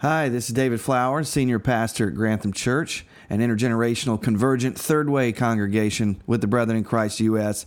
Hi, 0.00 0.28
this 0.28 0.48
is 0.48 0.54
David 0.54 0.80
Flowers, 0.80 1.28
Senior 1.28 1.58
Pastor 1.58 2.06
at 2.06 2.14
Grantham 2.14 2.52
Church, 2.52 3.04
an 3.28 3.40
intergenerational 3.40 4.22
convergent 4.22 4.78
third 4.78 5.10
way 5.10 5.32
congregation 5.32 6.22
with 6.24 6.40
the 6.40 6.46
Brethren 6.46 6.78
in 6.78 6.84
Christ 6.84 7.18
U.S 7.18 7.66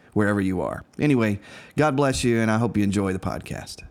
wherever 0.13 0.41
you 0.41 0.61
are. 0.61 0.83
Anyway, 0.99 1.39
God 1.77 1.95
bless 1.95 2.23
you, 2.23 2.39
and 2.39 2.51
I 2.51 2.57
hope 2.57 2.77
you 2.77 2.83
enjoy 2.83 3.13
the 3.13 3.19
podcast. 3.19 3.83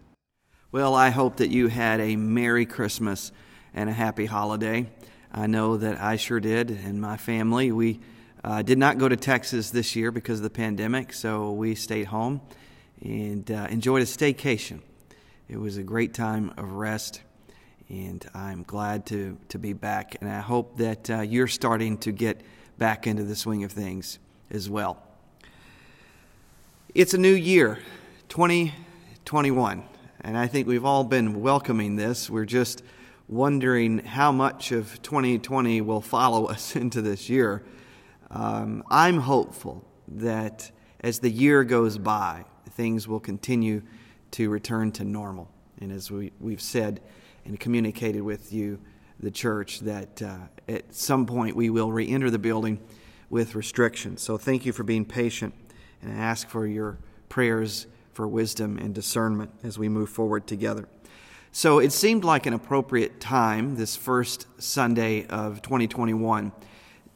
Well, 0.72 0.94
I 0.94 1.10
hope 1.10 1.38
that 1.38 1.50
you 1.50 1.68
had 1.68 2.00
a 2.00 2.16
Merry 2.16 2.66
Christmas 2.66 3.32
and 3.74 3.90
a 3.90 3.92
happy 3.92 4.26
holiday. 4.26 4.88
I 5.32 5.46
know 5.46 5.76
that 5.76 6.00
I 6.00 6.16
sure 6.16 6.40
did, 6.40 6.70
and 6.70 7.00
my 7.00 7.16
family. 7.16 7.72
We 7.72 8.00
uh, 8.44 8.62
did 8.62 8.78
not 8.78 8.98
go 8.98 9.08
to 9.08 9.16
Texas 9.16 9.70
this 9.70 9.96
year 9.96 10.10
because 10.10 10.38
of 10.38 10.44
the 10.44 10.50
pandemic, 10.50 11.12
so 11.12 11.52
we 11.52 11.74
stayed 11.74 12.06
home 12.06 12.40
and 13.02 13.50
uh, 13.50 13.66
enjoyed 13.70 14.02
a 14.02 14.06
staycation. 14.06 14.80
It 15.48 15.58
was 15.58 15.76
a 15.76 15.82
great 15.82 16.14
time 16.14 16.52
of 16.56 16.72
rest, 16.72 17.22
and 17.88 18.24
I'm 18.34 18.62
glad 18.62 19.06
to, 19.06 19.36
to 19.48 19.58
be 19.58 19.72
back. 19.72 20.16
And 20.20 20.30
I 20.30 20.40
hope 20.40 20.76
that 20.78 21.10
uh, 21.10 21.20
you're 21.22 21.48
starting 21.48 21.98
to 21.98 22.12
get 22.12 22.40
back 22.78 23.06
into 23.06 23.24
the 23.24 23.34
swing 23.34 23.64
of 23.64 23.72
things 23.72 24.18
as 24.50 24.70
well. 24.70 25.02
It's 26.92 27.14
a 27.14 27.18
new 27.18 27.34
year, 27.34 27.78
2021, 28.30 29.84
and 30.22 30.36
I 30.36 30.48
think 30.48 30.66
we've 30.66 30.84
all 30.84 31.04
been 31.04 31.40
welcoming 31.40 31.94
this. 31.94 32.28
We're 32.28 32.44
just 32.44 32.82
wondering 33.28 33.98
how 33.98 34.32
much 34.32 34.72
of 34.72 35.00
2020 35.02 35.82
will 35.82 36.00
follow 36.00 36.46
us 36.48 36.74
into 36.74 37.00
this 37.00 37.28
year. 37.28 37.62
Um, 38.32 38.82
I'm 38.90 39.18
hopeful 39.18 39.84
that 40.08 40.72
as 40.98 41.20
the 41.20 41.30
year 41.30 41.62
goes 41.62 41.96
by, 41.96 42.44
things 42.70 43.06
will 43.06 43.20
continue 43.20 43.82
to 44.32 44.50
return 44.50 44.90
to 44.92 45.04
normal. 45.04 45.48
And 45.80 45.92
as 45.92 46.10
we, 46.10 46.32
we've 46.40 46.60
said 46.60 47.00
and 47.44 47.60
communicated 47.60 48.22
with 48.22 48.52
you, 48.52 48.80
the 49.20 49.30
church, 49.30 49.78
that 49.80 50.20
uh, 50.22 50.38
at 50.66 50.92
some 50.92 51.24
point 51.24 51.54
we 51.54 51.70
will 51.70 51.92
re 51.92 52.08
enter 52.08 52.30
the 52.30 52.38
building 52.40 52.80
with 53.28 53.54
restrictions. 53.54 54.22
So 54.22 54.36
thank 54.36 54.66
you 54.66 54.72
for 54.72 54.82
being 54.82 55.04
patient 55.04 55.54
and 56.02 56.18
ask 56.18 56.48
for 56.48 56.66
your 56.66 56.98
prayers 57.28 57.86
for 58.12 58.26
wisdom 58.28 58.78
and 58.78 58.94
discernment 58.94 59.50
as 59.62 59.78
we 59.78 59.88
move 59.88 60.10
forward 60.10 60.46
together. 60.46 60.88
So 61.52 61.78
it 61.80 61.92
seemed 61.92 62.22
like 62.22 62.46
an 62.46 62.52
appropriate 62.52 63.20
time, 63.20 63.74
this 63.76 63.96
first 63.96 64.46
Sunday 64.58 65.26
of 65.26 65.62
2021, 65.62 66.52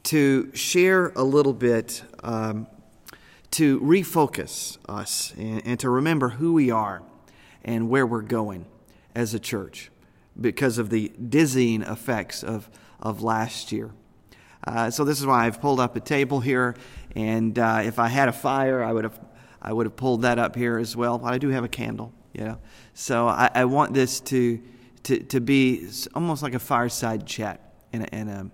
to 0.04 0.50
share 0.54 1.08
a 1.14 1.22
little 1.22 1.52
bit, 1.52 2.02
um, 2.22 2.66
to 3.52 3.78
refocus 3.80 4.78
us 4.88 5.32
and, 5.38 5.62
and 5.64 5.80
to 5.80 5.88
remember 5.88 6.30
who 6.30 6.52
we 6.52 6.70
are 6.70 7.02
and 7.64 7.88
where 7.88 8.06
we're 8.06 8.22
going 8.22 8.66
as 9.14 9.34
a 9.34 9.38
church 9.38 9.90
because 10.40 10.78
of 10.78 10.90
the 10.90 11.12
dizzying 11.28 11.82
effects 11.82 12.42
of, 12.42 12.68
of 13.00 13.22
last 13.22 13.70
year. 13.70 13.92
Uh, 14.66 14.90
so 14.90 15.04
this 15.04 15.20
is 15.20 15.26
why 15.26 15.46
I've 15.46 15.60
pulled 15.60 15.78
up 15.78 15.94
a 15.94 16.00
table 16.00 16.40
here, 16.40 16.74
and 17.14 17.58
uh, 17.58 17.82
if 17.84 17.98
I 17.98 18.08
had 18.08 18.28
a 18.28 18.32
fire, 18.32 18.82
I 18.82 18.92
would 18.92 19.04
have 19.04 19.20
I 19.60 19.72
would 19.72 19.86
have 19.86 19.96
pulled 19.96 20.22
that 20.22 20.38
up 20.38 20.56
here 20.56 20.78
as 20.78 20.96
well. 20.96 21.18
But 21.18 21.34
I 21.34 21.38
do 21.38 21.48
have 21.50 21.64
a 21.64 21.68
candle, 21.68 22.12
you 22.32 22.44
know. 22.44 22.58
So 22.94 23.28
I, 23.28 23.50
I 23.54 23.64
want 23.66 23.92
this 23.92 24.20
to, 24.20 24.60
to 25.04 25.18
to 25.18 25.40
be 25.40 25.88
almost 26.14 26.42
like 26.42 26.54
a 26.54 26.58
fireside 26.58 27.26
chat, 27.26 27.60
and 27.92 28.12
and 28.12 28.30
a, 28.30 28.50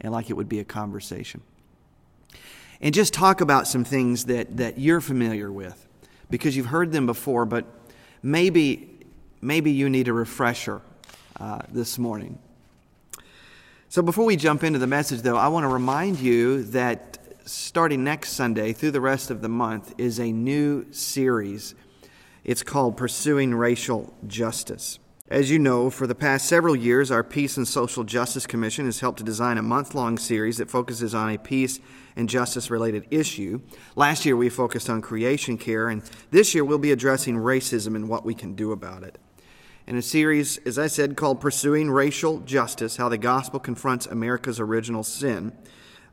and 0.00 0.12
like 0.12 0.28
it 0.28 0.34
would 0.34 0.48
be 0.48 0.58
a 0.58 0.64
conversation, 0.64 1.40
and 2.80 2.94
just 2.94 3.14
talk 3.14 3.40
about 3.40 3.66
some 3.66 3.84
things 3.84 4.26
that 4.26 4.56
that 4.58 4.78
you're 4.78 5.00
familiar 5.00 5.50
with, 5.50 5.88
because 6.30 6.56
you've 6.56 6.66
heard 6.66 6.92
them 6.92 7.06
before, 7.06 7.46
but 7.46 7.64
maybe 8.22 8.90
maybe 9.40 9.70
you 9.70 9.88
need 9.88 10.08
a 10.08 10.12
refresher 10.12 10.82
uh, 11.40 11.60
this 11.72 11.98
morning. 11.98 12.38
So 13.94 14.02
before 14.02 14.24
we 14.24 14.34
jump 14.34 14.64
into 14.64 14.80
the 14.80 14.88
message, 14.88 15.22
though, 15.22 15.36
I 15.36 15.46
want 15.46 15.62
to 15.62 15.68
remind 15.68 16.18
you 16.18 16.64
that 16.64 17.16
starting 17.44 18.02
next 18.02 18.30
Sunday 18.30 18.72
through 18.72 18.90
the 18.90 19.00
rest 19.00 19.30
of 19.30 19.40
the 19.40 19.48
month 19.48 19.94
is 19.98 20.18
a 20.18 20.32
new 20.32 20.92
series. 20.92 21.76
It's 22.42 22.64
called 22.64 22.96
Pursuing 22.96 23.54
Racial 23.54 24.12
Justice. 24.26 24.98
As 25.28 25.48
you 25.48 25.60
know, 25.60 25.90
for 25.90 26.08
the 26.08 26.14
past 26.16 26.46
several 26.46 26.74
years, 26.74 27.12
our 27.12 27.22
Peace 27.22 27.56
and 27.56 27.68
Social 27.68 28.02
Justice 28.02 28.48
Commission 28.48 28.86
has 28.86 28.98
helped 28.98 29.18
to 29.18 29.24
design 29.24 29.58
a 29.58 29.62
month 29.62 29.94
long 29.94 30.18
series 30.18 30.56
that 30.56 30.72
focuses 30.72 31.14
on 31.14 31.30
a 31.30 31.38
peace 31.38 31.78
and 32.16 32.28
justice 32.28 32.72
related 32.72 33.06
issue. 33.12 33.60
Last 33.94 34.26
year, 34.26 34.36
we 34.36 34.48
focused 34.48 34.90
on 34.90 35.02
creation 35.02 35.56
care, 35.56 35.88
and 35.88 36.02
this 36.32 36.52
year, 36.52 36.64
we'll 36.64 36.78
be 36.78 36.90
addressing 36.90 37.36
racism 37.36 37.94
and 37.94 38.08
what 38.08 38.24
we 38.24 38.34
can 38.34 38.56
do 38.56 38.72
about 38.72 39.04
it 39.04 39.20
in 39.86 39.96
a 39.96 40.02
series, 40.02 40.56
as 40.58 40.78
I 40.78 40.86
said, 40.86 41.16
called 41.16 41.40
Pursuing 41.40 41.90
Racial 41.90 42.40
Justice 42.40 42.96
How 42.96 43.10
the 43.10 43.18
Gospel 43.18 43.60
Confronts 43.60 44.06
America's 44.06 44.58
Original 44.58 45.04
Sin. 45.04 45.52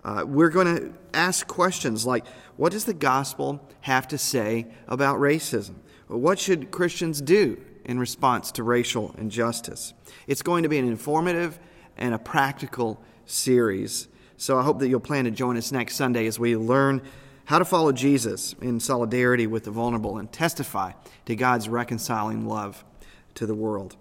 Uh, 0.04 0.26
we're 0.28 0.50
going 0.50 0.76
to 0.76 0.94
ask 1.14 1.48
questions 1.48 2.06
like 2.06 2.26
What 2.58 2.74
does 2.74 2.86
the 2.86 2.94
gospel 2.94 3.66
have 3.82 4.08
to 4.10 4.18
say 4.18 4.68
about 4.88 5.20
racism? 5.20 5.76
What 6.08 6.38
should 6.38 6.72
Christians 6.72 7.22
do 7.22 7.62
in 7.86 7.98
response 7.98 8.52
to 8.54 8.64
racial 8.64 9.16
injustice? 9.18 9.94
It's 10.28 10.42
going 10.42 10.64
to 10.64 10.70
be 10.70 10.78
an 10.78 10.88
informative 10.88 11.58
and 11.98 12.14
a 12.14 12.20
practical 12.20 13.02
series. 13.26 14.10
So 14.36 14.60
I 14.60 14.64
hope 14.64 14.80
that 14.80 14.90
you'll 14.90 15.00
plan 15.00 15.26
to 15.26 15.32
join 15.32 15.56
us 15.56 15.72
next 15.72 15.96
Sunday 15.96 16.28
as 16.28 16.38
we 16.38 16.58
learn 16.58 17.02
how 17.46 17.60
to 17.60 17.66
follow 17.66 17.94
Jesus 17.94 18.54
in 18.62 18.82
solidarity 18.82 19.48
with 19.48 19.64
the 19.64 19.72
vulnerable 19.72 20.18
and 20.18 20.30
testify 20.32 20.92
to 21.26 21.36
God's 21.36 21.70
reconciling 21.70 22.48
love 22.48 22.84
to 23.36 23.46
the 23.46 23.56
world. 23.56 23.96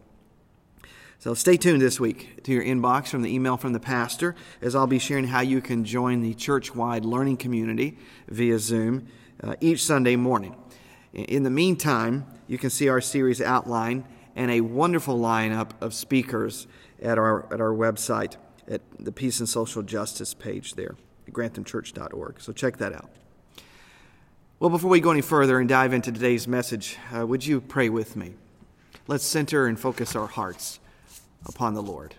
So 1.18 1.34
stay 1.34 1.56
tuned 1.56 1.82
this 1.82 2.00
week 2.00 2.42
to 2.44 2.52
your 2.52 2.64
inbox 2.64 3.08
from 3.08 3.22
the 3.22 3.34
email 3.34 3.56
from 3.56 3.74
the 3.74 3.80
pastor 3.80 4.34
as 4.62 4.74
I'll 4.74 4.86
be 4.86 4.98
sharing 4.98 5.26
how 5.26 5.40
you 5.40 5.60
can 5.60 5.84
join 5.84 6.22
the 6.22 6.32
church 6.32 6.74
wide 6.74 7.04
learning 7.04 7.36
community 7.36 7.98
via 8.28 8.58
Zoom 8.58 9.06
uh, 9.42 9.54
each 9.60 9.84
Sunday 9.84 10.16
morning. 10.16 10.56
In 11.12 11.42
the 11.42 11.50
meantime, 11.50 12.26
you 12.46 12.56
can 12.56 12.70
see 12.70 12.88
our 12.88 13.00
series 13.00 13.42
outline 13.42 14.06
and 14.34 14.50
a 14.50 14.62
wonderful 14.62 15.18
lineup 15.18 15.72
of 15.82 15.92
speakers 15.92 16.66
at 17.02 17.18
our, 17.18 17.52
at 17.52 17.60
our 17.60 17.72
website 17.72 18.36
at 18.66 18.80
the 18.98 19.12
Peace 19.12 19.40
and 19.40 19.48
Social 19.48 19.82
Justice 19.82 20.32
page 20.32 20.74
there 20.74 20.96
granthamchurch.org. 21.30 22.40
So 22.40 22.52
check 22.52 22.78
that 22.78 22.92
out. 22.92 23.10
Well, 24.58 24.70
before 24.70 24.90
we 24.90 25.00
go 25.00 25.10
any 25.10 25.22
further 25.22 25.58
and 25.58 25.68
dive 25.68 25.92
into 25.92 26.12
today's 26.12 26.46
message, 26.46 26.98
uh, 27.16 27.26
would 27.26 27.46
you 27.46 27.60
pray 27.60 27.88
with 27.88 28.16
me? 28.16 28.34
Let's 29.10 29.26
center 29.26 29.66
and 29.66 29.76
focus 29.76 30.14
our 30.14 30.28
hearts 30.28 30.78
upon 31.44 31.74
the 31.74 31.82
Lord. 31.82 32.14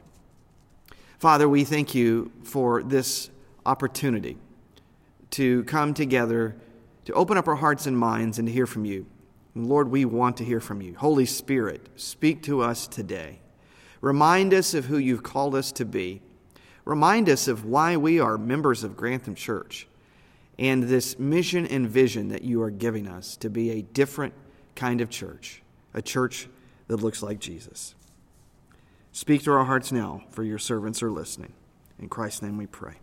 Father, 1.19 1.47
we 1.47 1.63
thank 1.63 1.95
you 1.95 2.33
for 2.43 2.83
this 2.83 3.29
opportunity 3.65 4.37
to 5.29 5.63
come 5.63 5.93
together, 5.93 6.53
to 7.05 7.13
open 7.13 7.37
up 7.37 7.47
our 7.47 7.55
hearts 7.55 7.87
and 7.87 7.97
minds 7.97 8.39
and 8.39 8.47
to 8.49 8.53
hear 8.53 8.67
from 8.67 8.83
you. 8.83 9.05
And 9.55 9.67
Lord, 9.67 9.89
we 9.89 10.03
want 10.03 10.35
to 10.35 10.43
hear 10.43 10.59
from 10.59 10.81
you. 10.81 10.93
Holy 10.97 11.25
Spirit, 11.25 11.87
speak 11.95 12.43
to 12.43 12.61
us 12.61 12.89
today. 12.89 13.39
Remind 14.01 14.53
us 14.53 14.73
of 14.73 14.87
who 14.87 14.97
you've 14.97 15.23
called 15.23 15.55
us 15.55 15.71
to 15.71 15.85
be. 15.85 16.21
Remind 16.83 17.29
us 17.29 17.47
of 17.47 17.63
why 17.63 17.95
we 17.95 18.19
are 18.19 18.37
members 18.37 18.83
of 18.83 18.97
Grantham 18.97 19.35
Church 19.35 19.87
and 20.59 20.83
this 20.83 21.17
mission 21.17 21.65
and 21.67 21.89
vision 21.89 22.27
that 22.27 22.43
you 22.43 22.61
are 22.61 22.69
giving 22.69 23.07
us 23.07 23.37
to 23.37 23.49
be 23.49 23.71
a 23.71 23.81
different 23.81 24.33
kind 24.75 24.99
of 24.99 25.09
church, 25.09 25.61
a 25.93 26.01
church 26.01 26.49
that 26.91 27.01
looks 27.01 27.23
like 27.23 27.39
Jesus. 27.39 27.95
Speak 29.13 29.43
to 29.43 29.51
our 29.53 29.63
hearts 29.63 29.93
now, 29.93 30.23
for 30.29 30.43
your 30.43 30.59
servants 30.59 31.01
are 31.01 31.09
listening. 31.09 31.53
In 31.97 32.09
Christ's 32.09 32.41
name 32.41 32.57
we 32.57 32.65
pray. 32.65 32.95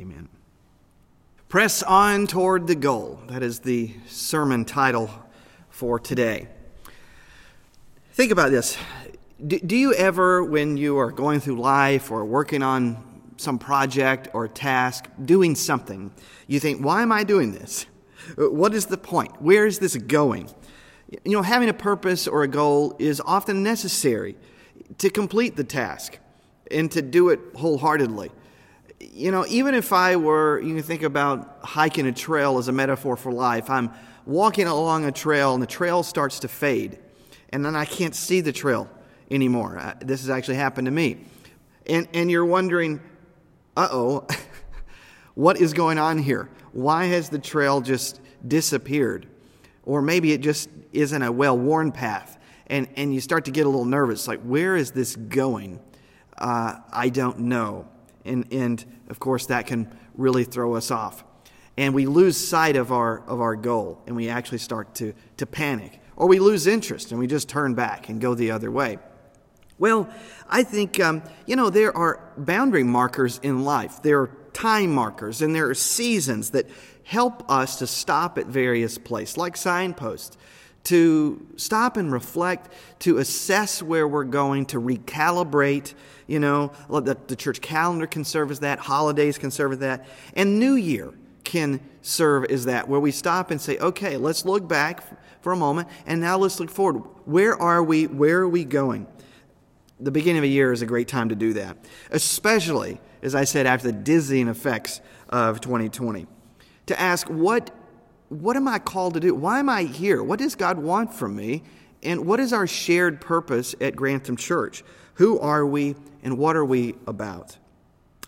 Amen. 0.00 0.28
Press 1.48 1.84
on 1.84 2.26
toward 2.26 2.66
the 2.66 2.74
goal. 2.74 3.20
That 3.28 3.44
is 3.44 3.60
the 3.60 3.92
sermon 4.08 4.64
title 4.64 5.08
for 5.68 6.00
today. 6.00 6.48
Think 8.10 8.32
about 8.32 8.50
this. 8.50 8.76
Do 9.46 9.76
you 9.76 9.94
ever, 9.94 10.42
when 10.42 10.76
you 10.76 10.98
are 10.98 11.12
going 11.12 11.38
through 11.38 11.60
life 11.60 12.10
or 12.10 12.24
working 12.24 12.64
on 12.64 13.22
some 13.36 13.60
project 13.60 14.30
or 14.32 14.48
task, 14.48 15.04
doing 15.24 15.54
something, 15.54 16.10
you 16.48 16.58
think, 16.58 16.84
why 16.84 17.02
am 17.02 17.12
I 17.12 17.22
doing 17.22 17.52
this? 17.52 17.86
What 18.36 18.74
is 18.74 18.86
the 18.86 18.98
point? 18.98 19.40
Where 19.40 19.64
is 19.64 19.78
this 19.78 19.94
going? 19.94 20.50
You 21.08 21.32
know, 21.32 21.42
having 21.42 21.68
a 21.68 21.74
purpose 21.74 22.26
or 22.26 22.42
a 22.42 22.48
goal 22.48 22.96
is 22.98 23.20
often 23.20 23.62
necessary 23.62 24.36
to 24.98 25.10
complete 25.10 25.56
the 25.56 25.64
task 25.64 26.18
and 26.70 26.90
to 26.92 27.02
do 27.02 27.28
it 27.28 27.40
wholeheartedly. 27.54 28.30
You 29.00 29.30
know, 29.30 29.44
even 29.48 29.74
if 29.74 29.92
I 29.92 30.16
were, 30.16 30.60
you 30.60 30.74
can 30.74 30.82
think 30.82 31.02
about 31.02 31.58
hiking 31.62 32.06
a 32.06 32.12
trail 32.12 32.58
as 32.58 32.68
a 32.68 32.72
metaphor 32.72 33.16
for 33.16 33.30
life. 33.30 33.70
I'm 33.70 33.92
walking 34.24 34.66
along 34.66 35.04
a 35.04 35.12
trail 35.12 35.54
and 35.54 35.62
the 35.62 35.66
trail 35.66 36.02
starts 36.02 36.40
to 36.40 36.48
fade, 36.48 36.98
and 37.50 37.64
then 37.64 37.76
I 37.76 37.84
can't 37.84 38.14
see 38.14 38.40
the 38.40 38.52
trail 38.52 38.88
anymore. 39.30 39.78
Uh, 39.78 39.94
this 40.00 40.22
has 40.22 40.30
actually 40.30 40.56
happened 40.56 40.86
to 40.86 40.90
me. 40.90 41.18
And, 41.86 42.08
and 42.12 42.30
you're 42.30 42.44
wondering, 42.44 43.00
uh 43.76 43.88
oh, 43.92 44.26
what 45.34 45.60
is 45.60 45.72
going 45.72 45.98
on 45.98 46.18
here? 46.18 46.48
Why 46.72 47.04
has 47.06 47.28
the 47.28 47.38
trail 47.38 47.80
just 47.80 48.20
disappeared? 48.46 49.26
Or 49.84 50.02
maybe 50.02 50.32
it 50.32 50.40
just 50.40 50.68
isn't 50.96 51.22
a 51.22 51.30
well 51.30 51.56
worn 51.56 51.92
path. 51.92 52.38
And, 52.68 52.88
and 52.96 53.14
you 53.14 53.20
start 53.20 53.44
to 53.44 53.50
get 53.50 53.66
a 53.66 53.68
little 53.68 53.84
nervous 53.84 54.26
like, 54.26 54.40
where 54.40 54.76
is 54.76 54.90
this 54.90 55.14
going? 55.14 55.80
Uh, 56.36 56.76
I 56.92 57.08
don't 57.10 57.40
know. 57.40 57.88
And, 58.24 58.52
and 58.52 58.84
of 59.08 59.20
course, 59.20 59.46
that 59.46 59.66
can 59.66 59.96
really 60.14 60.44
throw 60.44 60.74
us 60.74 60.90
off. 60.90 61.24
And 61.76 61.94
we 61.94 62.06
lose 62.06 62.36
sight 62.36 62.76
of 62.76 62.90
our, 62.90 63.20
of 63.26 63.40
our 63.40 63.54
goal 63.54 64.02
and 64.06 64.16
we 64.16 64.28
actually 64.28 64.58
start 64.58 64.94
to, 64.96 65.12
to 65.36 65.46
panic. 65.46 66.00
Or 66.16 66.26
we 66.26 66.38
lose 66.38 66.66
interest 66.66 67.10
and 67.10 67.20
we 67.20 67.26
just 67.26 67.48
turn 67.48 67.74
back 67.74 68.08
and 68.08 68.20
go 68.20 68.34
the 68.34 68.50
other 68.50 68.70
way. 68.70 68.98
Well, 69.78 70.08
I 70.48 70.62
think, 70.62 70.98
um, 71.00 71.22
you 71.44 71.54
know, 71.54 71.68
there 71.68 71.94
are 71.94 72.32
boundary 72.38 72.82
markers 72.82 73.38
in 73.42 73.64
life. 73.64 74.02
There 74.02 74.22
are 74.22 74.30
time 74.54 74.90
markers 74.90 75.42
and 75.42 75.54
there 75.54 75.68
are 75.68 75.74
seasons 75.74 76.50
that 76.50 76.66
help 77.04 77.48
us 77.50 77.76
to 77.78 77.86
stop 77.86 78.38
at 78.38 78.46
various 78.46 78.96
places, 78.96 79.36
like 79.36 79.56
signposts, 79.56 80.38
to 80.86 81.46
stop 81.56 81.96
and 81.96 82.12
reflect, 82.12 82.72
to 83.00 83.18
assess 83.18 83.82
where 83.82 84.06
we're 84.06 84.24
going, 84.24 84.66
to 84.66 84.80
recalibrate. 84.80 85.94
You 86.26 86.40
know, 86.40 86.72
the, 86.88 87.16
the 87.26 87.36
church 87.36 87.60
calendar 87.60 88.06
can 88.06 88.24
serve 88.24 88.50
as 88.50 88.60
that, 88.60 88.78
holidays 88.78 89.38
can 89.38 89.50
serve 89.50 89.72
as 89.72 89.78
that, 89.78 90.06
and 90.34 90.58
New 90.58 90.74
Year 90.74 91.12
can 91.44 91.80
serve 92.02 92.44
as 92.46 92.64
that, 92.64 92.88
where 92.88 93.00
we 93.00 93.12
stop 93.12 93.50
and 93.50 93.60
say, 93.60 93.78
okay, 93.78 94.16
let's 94.16 94.44
look 94.44 94.66
back 94.66 95.04
for 95.40 95.52
a 95.52 95.56
moment, 95.56 95.88
and 96.06 96.20
now 96.20 96.36
let's 96.36 96.58
look 96.58 96.70
forward. 96.70 97.02
Where 97.24 97.56
are 97.56 97.82
we? 97.82 98.06
Where 98.06 98.40
are 98.40 98.48
we 98.48 98.64
going? 98.64 99.06
the 99.98 100.10
beginning 100.10 100.38
of 100.38 100.44
a 100.44 100.48
year 100.48 100.72
is 100.72 100.82
a 100.82 100.86
great 100.86 101.08
time 101.08 101.30
to 101.30 101.34
do 101.34 101.54
that, 101.54 101.76
especially, 102.10 103.00
as 103.22 103.34
I 103.34 103.44
said, 103.44 103.66
after 103.66 103.90
the 103.90 103.96
dizzying 103.98 104.48
effects 104.48 105.00
of 105.28 105.60
2020. 105.60 106.26
To 106.86 107.00
ask, 107.00 107.28
what, 107.28 107.70
what 108.28 108.56
am 108.56 108.66
I 108.66 108.78
called 108.78 109.14
to 109.14 109.20
do? 109.20 109.34
Why 109.34 109.58
am 109.58 109.68
I 109.68 109.84
here? 109.84 110.22
What 110.22 110.38
does 110.38 110.54
God 110.54 110.78
want 110.78 111.14
from 111.14 111.36
me? 111.36 111.62
And 112.02 112.26
what 112.26 112.40
is 112.40 112.52
our 112.52 112.66
shared 112.66 113.20
purpose 113.20 113.74
at 113.80 113.96
Grantham 113.96 114.36
Church? 114.36 114.82
Who 115.14 115.38
are 115.38 115.64
we 115.64 115.94
and 116.22 116.38
what 116.38 116.56
are 116.56 116.64
we 116.64 116.94
about? 117.06 117.56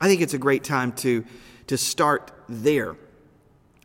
I 0.01 0.07
think 0.07 0.21
it's 0.21 0.35
a 0.35 0.39
great 0.39 0.65
time 0.65 0.93
to, 0.93 1.25
to 1.67 1.77
start 1.77 2.31
there 2.49 2.97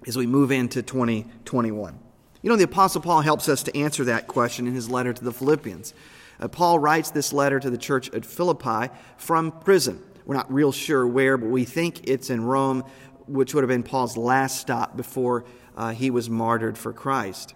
as 0.07 0.15
we 0.15 0.27
move 0.27 0.51
into 0.51 0.81
2021. 0.81 2.00
You 2.42 2.50
know, 2.50 2.56
the 2.56 2.65
Apostle 2.65 3.01
Paul 3.01 3.21
helps 3.21 3.50
us 3.50 3.63
to 3.63 3.77
answer 3.77 4.04
that 4.06 4.27
question 4.27 4.68
in 4.68 4.74
his 4.74 4.89
letter 4.89 5.13
to 5.13 5.24
the 5.24 5.31
Philippians. 5.31 5.94
Uh, 6.39 6.48
Paul 6.48 6.77
writes 6.77 7.12
this 7.12 7.31
letter 7.31 7.60
to 7.60 7.69
the 7.69 7.77
church 7.77 8.13
at 8.13 8.25
Philippi 8.25 8.94
from 9.18 9.51
prison. 9.51 10.04
We're 10.25 10.36
not 10.36 10.54
real 10.54 10.71
sure 10.71 11.07
where, 11.07 11.38
but 11.38 11.50
we 11.50 11.65
think 11.65 12.07
it's 12.07 12.30
in 12.30 12.44
Rome, 12.44 12.83
which 13.27 13.54
would 13.54 13.63
have 13.63 13.69
been 13.69 13.83
Paul's 13.83 14.18
last 14.18 14.60
stop 14.60 14.95
before 14.98 15.45
uh, 15.75 15.92
he 15.92 16.10
was 16.10 16.30
martyred 16.30 16.78
for 16.78 16.94
Christ. 16.94 17.54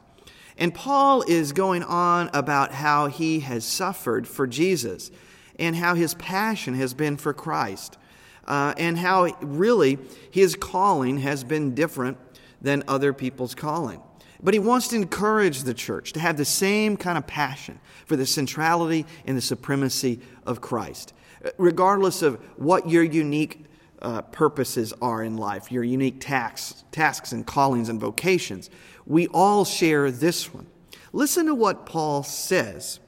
And 0.58 0.74
Paul 0.74 1.24
is 1.28 1.52
going 1.52 1.84
on 1.84 2.30
about 2.34 2.72
how 2.72 3.08
he 3.08 3.42
has 3.42 3.64
suffered 3.64 4.28
for 4.28 4.48
Jesus 4.48 5.12
and 5.60 5.76
how 5.76 5.96
his 5.96 6.14
passion 6.16 6.74
has 6.76 6.94
been 6.94 7.18
for 7.18 7.34
Christ. 7.34 7.98
Uh, 8.46 8.74
and 8.78 8.98
how 8.98 9.26
really 9.42 10.00
his 10.32 10.56
calling 10.56 11.18
has 11.18 11.44
been 11.44 11.76
different 11.76 12.18
than 12.62 12.84
other 12.88 13.12
people's 13.12 13.54
calling. 13.54 14.02
But 14.42 14.54
he 14.54 14.60
wants 14.60 14.88
to 14.90 14.96
encourage 14.96 15.64
the 15.64 15.74
church 15.74 16.14
to 16.14 16.20
have 16.20 16.38
the 16.38 16.46
same 16.46 16.96
kind 16.96 17.18
of 17.18 17.28
passion 17.28 17.80
for 18.06 18.16
the 18.16 18.26
centrality 18.26 19.06
and 19.26 19.36
the 19.36 19.42
supremacy 19.42 20.22
of 20.46 20.62
Christ, 20.62 21.14
regardless 21.58 22.22
of 22.22 22.36
what 22.58 22.90
your 22.90 23.04
unique 23.04 23.66
uh, 24.02 24.22
purposes 24.24 24.94
are 25.02 25.24
in 25.24 25.38
life, 25.38 25.72
your 25.72 25.84
unique 25.84 26.20
tasks, 26.20 26.84
tasks 26.92 27.32
and 27.32 27.46
callings 27.46 27.90
and 27.90 28.00
vocations. 28.00 28.70
We 29.06 29.28
all 29.28 29.66
share 29.66 30.12
this 30.12 30.54
one. 30.54 30.68
Listen 31.14 31.46
to 31.48 31.56
what 31.56 31.86
Paul 31.86 32.24
says 32.24 33.00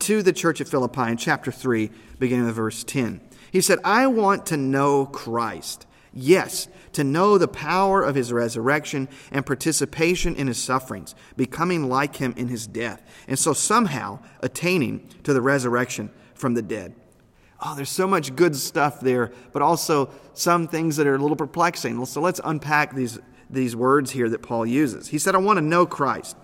to 0.00 0.22
the 0.22 0.32
church 0.32 0.60
at 0.60 0.68
Philippi 0.68 1.10
in 1.10 1.16
chapter 1.16 1.52
3, 1.52 1.90
beginning 2.18 2.48
of 2.48 2.54
verse 2.54 2.84
10. 2.84 3.20
He 3.50 3.60
said, 3.60 3.78
I 3.84 4.06
want 4.06 4.46
to 4.46 4.56
know 4.56 5.06
Christ 5.06 5.86
Yes, 6.12 6.68
to 6.92 7.04
know 7.04 7.38
the 7.38 7.48
power 7.48 8.02
of 8.02 8.14
his 8.14 8.32
resurrection 8.32 9.08
and 9.30 9.46
participation 9.46 10.34
in 10.34 10.46
his 10.46 10.60
sufferings, 10.60 11.14
becoming 11.36 11.88
like 11.88 12.16
him 12.16 12.34
in 12.36 12.48
his 12.48 12.66
death, 12.66 13.02
and 13.26 13.38
so 13.38 13.52
somehow 13.52 14.18
attaining 14.40 15.08
to 15.22 15.32
the 15.32 15.40
resurrection 15.40 16.10
from 16.34 16.54
the 16.54 16.62
dead. 16.62 16.94
Oh, 17.60 17.74
there's 17.74 17.90
so 17.90 18.06
much 18.06 18.36
good 18.36 18.54
stuff 18.54 19.00
there, 19.00 19.32
but 19.52 19.62
also 19.62 20.10
some 20.32 20.68
things 20.68 20.96
that 20.96 21.06
are 21.06 21.16
a 21.16 21.18
little 21.18 21.36
perplexing. 21.36 22.04
So 22.06 22.20
let's 22.20 22.40
unpack 22.44 22.94
these, 22.94 23.18
these 23.50 23.74
words 23.74 24.12
here 24.12 24.28
that 24.28 24.42
Paul 24.42 24.64
uses. 24.64 25.08
He 25.08 25.18
said, 25.18 25.34
I 25.34 25.38
want 25.38 25.56
to 25.56 25.64
know 25.64 25.84
Christ. 25.84 26.36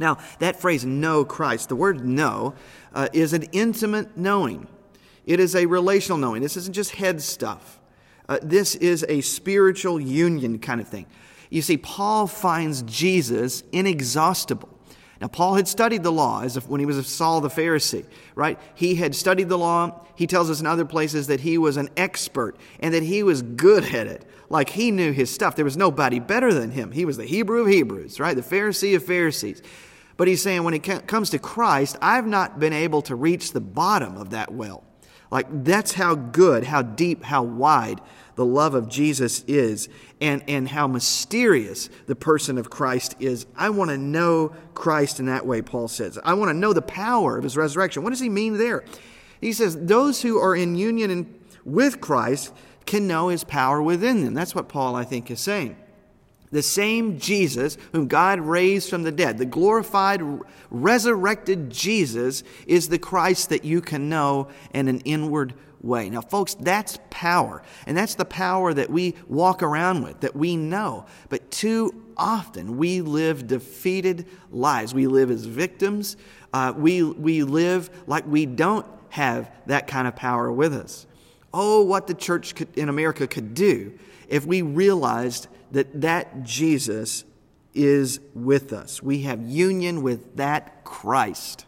Now, 0.00 0.18
that 0.38 0.60
phrase, 0.60 0.84
know 0.84 1.24
Christ, 1.24 1.68
the 1.68 1.76
word 1.76 2.04
know, 2.04 2.54
uh, 2.94 3.08
is 3.12 3.32
an 3.32 3.44
intimate 3.52 4.16
knowing. 4.16 4.66
It 5.26 5.38
is 5.38 5.54
a 5.54 5.66
relational 5.66 6.18
knowing. 6.18 6.42
This 6.42 6.56
isn't 6.56 6.74
just 6.74 6.92
head 6.92 7.20
stuff. 7.20 7.78
Uh, 8.28 8.38
this 8.42 8.74
is 8.74 9.04
a 9.08 9.20
spiritual 9.20 10.00
union 10.00 10.58
kind 10.58 10.80
of 10.80 10.88
thing. 10.88 11.06
You 11.50 11.62
see, 11.62 11.76
Paul 11.76 12.26
finds 12.26 12.82
Jesus 12.82 13.62
inexhaustible. 13.72 14.68
Now, 15.20 15.28
Paul 15.28 15.54
had 15.54 15.68
studied 15.68 16.02
the 16.02 16.12
law 16.12 16.42
as 16.42 16.56
if 16.56 16.66
when 16.66 16.80
he 16.80 16.86
was 16.86 17.06
Saul 17.06 17.42
the 17.42 17.50
Pharisee, 17.50 18.06
right? 18.34 18.58
He 18.74 18.94
had 18.94 19.14
studied 19.14 19.50
the 19.50 19.58
law. 19.58 20.00
He 20.14 20.26
tells 20.26 20.48
us 20.48 20.60
in 20.60 20.66
other 20.66 20.86
places 20.86 21.26
that 21.26 21.40
he 21.40 21.58
was 21.58 21.76
an 21.76 21.90
expert 21.96 22.56
and 22.78 22.94
that 22.94 23.02
he 23.02 23.22
was 23.22 23.42
good 23.42 23.84
at 23.84 24.06
it. 24.06 24.24
Like 24.48 24.70
he 24.70 24.90
knew 24.90 25.12
his 25.12 25.30
stuff. 25.30 25.56
There 25.56 25.64
was 25.64 25.76
nobody 25.76 26.20
better 26.20 26.54
than 26.54 26.70
him. 26.70 26.92
He 26.92 27.04
was 27.04 27.18
the 27.18 27.26
Hebrew 27.26 27.62
of 27.62 27.68
Hebrews, 27.68 28.18
right? 28.18 28.34
The 28.34 28.42
Pharisee 28.42 28.96
of 28.96 29.04
Pharisees. 29.04 29.62
But 30.16 30.26
he's 30.26 30.42
saying 30.42 30.64
when 30.64 30.74
it 30.74 31.06
comes 31.06 31.30
to 31.30 31.38
Christ, 31.38 31.96
I've 32.00 32.26
not 32.26 32.58
been 32.58 32.72
able 32.72 33.02
to 33.02 33.14
reach 33.14 33.52
the 33.52 33.60
bottom 33.60 34.16
of 34.16 34.30
that 34.30 34.52
well. 34.52 34.84
Like 35.30 35.46
that's 35.64 35.92
how 35.92 36.14
good, 36.14 36.64
how 36.64 36.82
deep, 36.82 37.22
how 37.24 37.42
wide 37.42 38.00
the 38.34 38.44
love 38.44 38.74
of 38.74 38.88
Jesus 38.88 39.44
is 39.46 39.88
and, 40.20 40.42
and 40.48 40.68
how 40.68 40.86
mysterious 40.86 41.88
the 42.06 42.16
person 42.16 42.58
of 42.58 42.70
Christ 42.70 43.14
is. 43.20 43.46
I 43.56 43.70
want 43.70 43.90
to 43.90 43.98
know 43.98 44.54
Christ 44.74 45.20
in 45.20 45.26
that 45.26 45.46
way, 45.46 45.62
Paul 45.62 45.88
says. 45.88 46.18
I 46.24 46.34
want 46.34 46.48
to 46.48 46.54
know 46.54 46.72
the 46.72 46.82
power 46.82 47.36
of 47.36 47.44
his 47.44 47.56
resurrection. 47.56 48.02
What 48.02 48.10
does 48.10 48.20
he 48.20 48.28
mean 48.28 48.58
there? 48.58 48.84
He 49.40 49.52
says, 49.52 49.76
Those 49.78 50.22
who 50.22 50.38
are 50.38 50.56
in 50.56 50.74
union 50.74 51.10
in, 51.10 51.34
with 51.64 52.00
Christ 52.00 52.52
can 52.86 53.06
know 53.06 53.28
his 53.28 53.44
power 53.44 53.80
within 53.80 54.24
them. 54.24 54.34
That's 54.34 54.54
what 54.54 54.68
Paul, 54.68 54.96
I 54.96 55.04
think, 55.04 55.30
is 55.30 55.40
saying. 55.40 55.76
The 56.52 56.62
same 56.62 57.18
Jesus 57.18 57.78
whom 57.92 58.08
God 58.08 58.40
raised 58.40 58.90
from 58.90 59.04
the 59.04 59.12
dead, 59.12 59.38
the 59.38 59.44
glorified, 59.44 60.20
resurrected 60.70 61.70
Jesus, 61.70 62.42
is 62.66 62.88
the 62.88 62.98
Christ 62.98 63.50
that 63.50 63.64
you 63.64 63.80
can 63.80 64.08
know 64.08 64.48
in 64.74 64.88
an 64.88 65.00
inward 65.00 65.54
way. 65.80 66.10
Now, 66.10 66.20
folks, 66.20 66.54
that's 66.54 66.98
power. 67.10 67.62
And 67.86 67.96
that's 67.96 68.16
the 68.16 68.24
power 68.24 68.74
that 68.74 68.90
we 68.90 69.14
walk 69.28 69.62
around 69.62 70.02
with, 70.02 70.20
that 70.20 70.36
we 70.36 70.56
know. 70.56 71.06
But 71.28 71.50
too 71.50 72.04
often 72.16 72.76
we 72.76 73.00
live 73.00 73.46
defeated 73.46 74.26
lives. 74.50 74.92
We 74.92 75.06
live 75.06 75.30
as 75.30 75.44
victims. 75.44 76.16
Uh, 76.52 76.72
we, 76.76 77.02
we 77.02 77.44
live 77.44 77.90
like 78.06 78.26
we 78.26 78.46
don't 78.46 78.86
have 79.10 79.50
that 79.66 79.86
kind 79.86 80.06
of 80.06 80.16
power 80.16 80.52
with 80.52 80.74
us. 80.74 81.06
Oh, 81.52 81.82
what 81.82 82.06
the 82.06 82.14
church 82.14 82.54
could, 82.54 82.76
in 82.76 82.88
America 82.88 83.26
could 83.26 83.54
do 83.54 83.98
if 84.28 84.46
we 84.46 84.62
realized 84.62 85.48
that 85.72 86.00
that 86.00 86.42
Jesus 86.42 87.24
is 87.74 88.20
with 88.34 88.72
us. 88.72 89.02
We 89.02 89.22
have 89.22 89.42
union 89.42 90.02
with 90.02 90.36
that 90.36 90.84
Christ. 90.84 91.66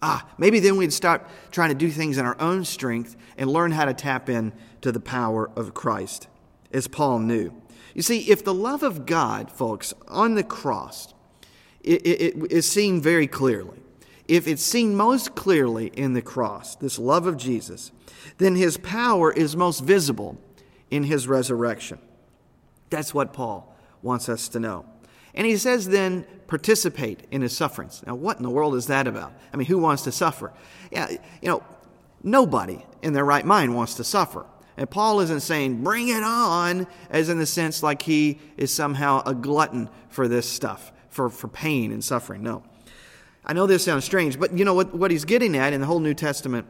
Ah, 0.00 0.26
maybe 0.38 0.60
then 0.60 0.76
we'd 0.76 0.92
stop 0.92 1.28
trying 1.50 1.70
to 1.70 1.74
do 1.74 1.90
things 1.90 2.18
in 2.18 2.24
our 2.24 2.40
own 2.40 2.64
strength 2.64 3.16
and 3.36 3.50
learn 3.50 3.72
how 3.72 3.84
to 3.84 3.94
tap 3.94 4.28
in 4.28 4.52
to 4.80 4.92
the 4.92 5.00
power 5.00 5.50
of 5.56 5.74
Christ, 5.74 6.28
as 6.72 6.86
Paul 6.86 7.18
knew. 7.18 7.52
You 7.94 8.02
see, 8.02 8.30
if 8.30 8.44
the 8.44 8.54
love 8.54 8.82
of 8.82 9.06
God, 9.06 9.50
folks, 9.50 9.92
on 10.06 10.34
the 10.34 10.44
cross 10.44 11.14
it, 11.82 12.06
it, 12.06 12.20
it 12.20 12.52
is 12.52 12.70
seen 12.70 13.00
very 13.00 13.26
clearly, 13.26 13.80
if 14.26 14.46
it's 14.46 14.62
seen 14.62 14.94
most 14.94 15.34
clearly 15.34 15.86
in 15.88 16.12
the 16.12 16.22
cross, 16.22 16.76
this 16.76 16.98
love 16.98 17.26
of 17.26 17.36
Jesus, 17.36 17.92
then 18.36 18.56
his 18.56 18.76
power 18.76 19.32
is 19.32 19.56
most 19.56 19.80
visible 19.80 20.38
in 20.90 21.04
his 21.04 21.26
resurrection. 21.26 21.98
That's 22.90 23.12
what 23.12 23.32
Paul 23.32 23.76
wants 24.02 24.28
us 24.28 24.48
to 24.48 24.60
know. 24.60 24.84
And 25.34 25.46
he 25.46 25.56
says 25.56 25.88
then, 25.88 26.26
participate 26.46 27.26
in 27.30 27.42
his 27.42 27.56
sufferings. 27.56 28.02
Now, 28.06 28.14
what 28.14 28.38
in 28.38 28.42
the 28.42 28.50
world 28.50 28.74
is 28.74 28.86
that 28.86 29.06
about? 29.06 29.32
I 29.52 29.56
mean, 29.56 29.66
who 29.66 29.78
wants 29.78 30.02
to 30.04 30.12
suffer? 30.12 30.52
Yeah, 30.90 31.10
you 31.10 31.48
know, 31.48 31.62
Nobody 32.22 32.84
in 33.02 33.12
their 33.12 33.24
right 33.24 33.44
mind 33.44 33.74
wants 33.74 33.94
to 33.94 34.04
suffer. 34.04 34.44
And 34.76 34.88
Paul 34.88 35.20
isn't 35.20 35.40
saying, 35.40 35.82
bring 35.82 36.08
it 36.08 36.22
on, 36.22 36.86
as 37.10 37.28
in 37.28 37.38
the 37.38 37.46
sense 37.46 37.82
like 37.82 38.02
he 38.02 38.38
is 38.56 38.72
somehow 38.72 39.22
a 39.24 39.34
glutton 39.34 39.88
for 40.08 40.28
this 40.28 40.48
stuff, 40.48 40.92
for, 41.10 41.30
for 41.30 41.48
pain 41.48 41.92
and 41.92 42.02
suffering. 42.02 42.42
No. 42.42 42.62
I 43.44 43.52
know 43.52 43.66
this 43.66 43.84
sounds 43.84 44.04
strange, 44.04 44.38
but 44.38 44.56
you 44.56 44.64
know 44.64 44.74
what, 44.74 44.94
what 44.94 45.10
he's 45.10 45.24
getting 45.24 45.56
at 45.56 45.72
in 45.72 45.80
the 45.80 45.86
whole 45.86 46.00
New 46.00 46.14
Testament 46.14 46.66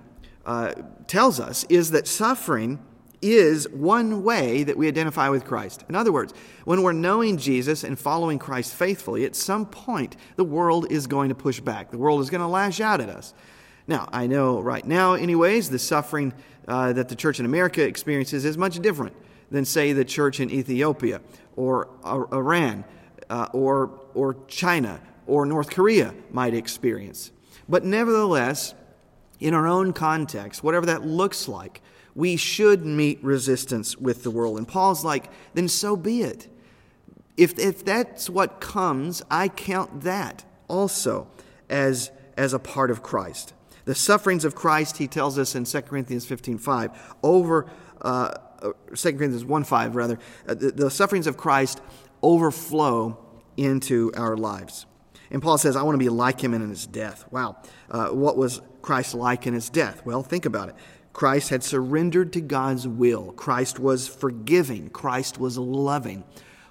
uh, 0.46 0.74
tells 1.06 1.40
us 1.40 1.64
is 1.64 1.90
that 1.90 2.06
suffering 2.06 2.78
is 3.20 3.68
one 3.70 4.22
way 4.22 4.62
that 4.62 4.76
we 4.76 4.88
identify 4.88 5.28
with 5.28 5.44
Christ. 5.44 5.84
In 5.88 5.94
other 5.94 6.12
words, 6.12 6.32
when 6.64 6.82
we're 6.82 6.92
knowing 6.92 7.36
Jesus 7.36 7.84
and 7.84 7.98
following 7.98 8.38
Christ 8.38 8.74
faithfully, 8.74 9.24
at 9.24 9.34
some 9.34 9.66
point 9.66 10.16
the 10.36 10.44
world 10.44 10.90
is 10.90 11.06
going 11.06 11.28
to 11.28 11.34
push 11.34 11.60
back. 11.60 11.90
The 11.90 11.98
world 11.98 12.20
is 12.20 12.30
going 12.30 12.40
to 12.40 12.46
lash 12.46 12.80
out 12.80 13.00
at 13.00 13.08
us. 13.08 13.34
Now, 13.86 14.08
I 14.12 14.26
know 14.26 14.60
right 14.60 14.84
now, 14.84 15.14
anyways, 15.14 15.70
the 15.70 15.78
suffering 15.78 16.34
uh, 16.68 16.92
that 16.92 17.08
the 17.08 17.16
church 17.16 17.40
in 17.40 17.46
America 17.46 17.82
experiences 17.82 18.44
is 18.44 18.58
much 18.58 18.78
different 18.80 19.16
than, 19.50 19.64
say, 19.64 19.92
the 19.92 20.04
church 20.04 20.40
in 20.40 20.50
Ethiopia 20.50 21.20
or 21.56 21.88
uh, 22.04 22.24
Iran 22.32 22.84
uh, 23.30 23.48
or, 23.52 23.98
or 24.14 24.36
China 24.46 25.00
or 25.26 25.46
North 25.46 25.70
Korea 25.70 26.14
might 26.30 26.54
experience. 26.54 27.32
But 27.68 27.84
nevertheless, 27.84 28.74
in 29.40 29.54
our 29.54 29.66
own 29.66 29.92
context, 29.92 30.62
whatever 30.62 30.86
that 30.86 31.04
looks 31.04 31.48
like, 31.48 31.80
we 32.18 32.34
should 32.34 32.84
meet 32.84 33.22
resistance 33.22 33.96
with 33.96 34.24
the 34.24 34.30
world. 34.32 34.58
And 34.58 34.66
Paul's 34.66 35.04
like, 35.04 35.30
then 35.54 35.68
so 35.68 35.96
be 35.96 36.22
it. 36.22 36.48
If, 37.36 37.56
if 37.60 37.84
that's 37.84 38.28
what 38.28 38.60
comes, 38.60 39.22
I 39.30 39.46
count 39.46 40.00
that 40.00 40.44
also 40.66 41.28
as, 41.70 42.10
as 42.36 42.54
a 42.54 42.58
part 42.58 42.90
of 42.90 43.04
Christ. 43.04 43.54
The 43.84 43.94
sufferings 43.94 44.44
of 44.44 44.56
Christ, 44.56 44.96
he 44.96 45.06
tells 45.06 45.38
us 45.38 45.54
in 45.54 45.62
2 45.62 45.82
Corinthians 45.82 46.26
15.5, 46.26 46.98
over 47.22 47.70
uh, 48.02 48.34
2 48.96 49.12
Corinthians 49.12 49.44
1 49.44 49.62
5, 49.62 49.94
rather, 49.94 50.18
uh, 50.48 50.54
the, 50.54 50.72
the 50.72 50.90
sufferings 50.90 51.28
of 51.28 51.36
Christ 51.36 51.80
overflow 52.20 53.16
into 53.56 54.10
our 54.16 54.36
lives. 54.36 54.86
And 55.30 55.40
Paul 55.40 55.56
says, 55.56 55.76
I 55.76 55.82
want 55.82 55.94
to 55.94 56.04
be 56.04 56.08
like 56.08 56.42
him 56.42 56.52
in 56.52 56.68
his 56.68 56.84
death. 56.84 57.26
Wow. 57.30 57.58
Uh, 57.88 58.08
what 58.08 58.36
was 58.36 58.60
Christ 58.82 59.14
like 59.14 59.46
in 59.46 59.54
his 59.54 59.70
death? 59.70 60.04
Well, 60.04 60.24
think 60.24 60.46
about 60.46 60.70
it. 60.70 60.74
Christ 61.18 61.50
had 61.50 61.64
surrendered 61.64 62.32
to 62.34 62.40
God's 62.40 62.86
will. 62.86 63.32
Christ 63.32 63.80
was 63.80 64.06
forgiving. 64.06 64.88
Christ 64.88 65.36
was 65.36 65.58
loving. 65.58 66.22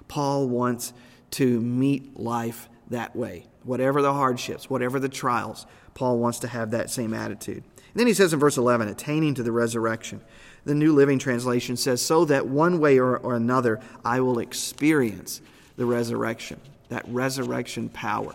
Paul 0.08 0.48
wants 0.48 0.94
to 1.32 1.60
meet 1.60 2.18
life 2.18 2.70
that 2.88 3.14
way. 3.14 3.44
Whatever 3.64 4.00
the 4.00 4.14
hardships, 4.14 4.70
whatever 4.70 4.98
the 4.98 5.10
trials, 5.10 5.66
Paul 5.92 6.16
wants 6.16 6.38
to 6.38 6.48
have 6.48 6.70
that 6.70 6.88
same 6.88 7.12
attitude. 7.12 7.56
And 7.56 7.94
then 7.94 8.06
he 8.06 8.14
says 8.14 8.32
in 8.32 8.38
verse 8.38 8.56
11, 8.56 8.88
attaining 8.88 9.34
to 9.34 9.42
the 9.42 9.52
resurrection. 9.52 10.22
The 10.64 10.74
New 10.74 10.94
Living 10.94 11.18
Translation 11.18 11.76
says, 11.76 12.00
so 12.00 12.24
that 12.24 12.46
one 12.46 12.80
way 12.80 12.98
or, 12.98 13.18
or 13.18 13.34
another 13.34 13.80
I 14.02 14.20
will 14.20 14.38
experience 14.38 15.42
the 15.76 15.84
resurrection, 15.84 16.58
that 16.88 17.04
resurrection 17.08 17.90
power, 17.90 18.34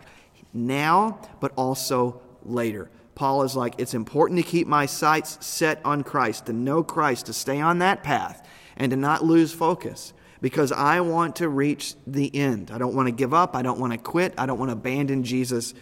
now, 0.54 1.28
but 1.40 1.54
also 1.56 2.22
later. 2.46 2.92
Paul 3.16 3.44
is 3.44 3.56
like, 3.56 3.76
it's 3.78 3.94
important 3.94 4.40
to 4.40 4.44
keep 4.44 4.68
my 4.68 4.86
sights 4.86 5.38
set 5.46 5.80
on 5.86 6.04
Christ, 6.04 6.48
to 6.48 6.54
know 6.54 6.84
Christ, 6.84 7.28
to 7.28 7.34
stay 7.34 7.62
on 7.62 7.80
that 7.80 8.04
path, 8.04 8.48
and 8.76 8.90
to 8.90 8.98
not 8.98 9.24
lose 9.24 9.54
focus 9.54 10.14
because 10.42 10.72
I 10.72 11.00
want 11.00 11.38
to 11.38 11.48
reach 11.48 11.96
the 12.06 12.36
end. 12.36 12.70
I 12.70 12.78
don't 12.78 12.94
want 12.94 13.08
to 13.08 13.14
give 13.14 13.34
up. 13.34 13.56
I 13.56 13.62
don't 13.62 13.80
want 13.80 13.94
to 13.94 13.98
quit. 13.98 14.34
I 14.38 14.46
don't 14.46 14.60
want 14.60 14.70
to 14.70 14.74
abandon 14.74 15.24
Jesus 15.24 15.74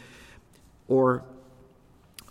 or, 0.88 1.24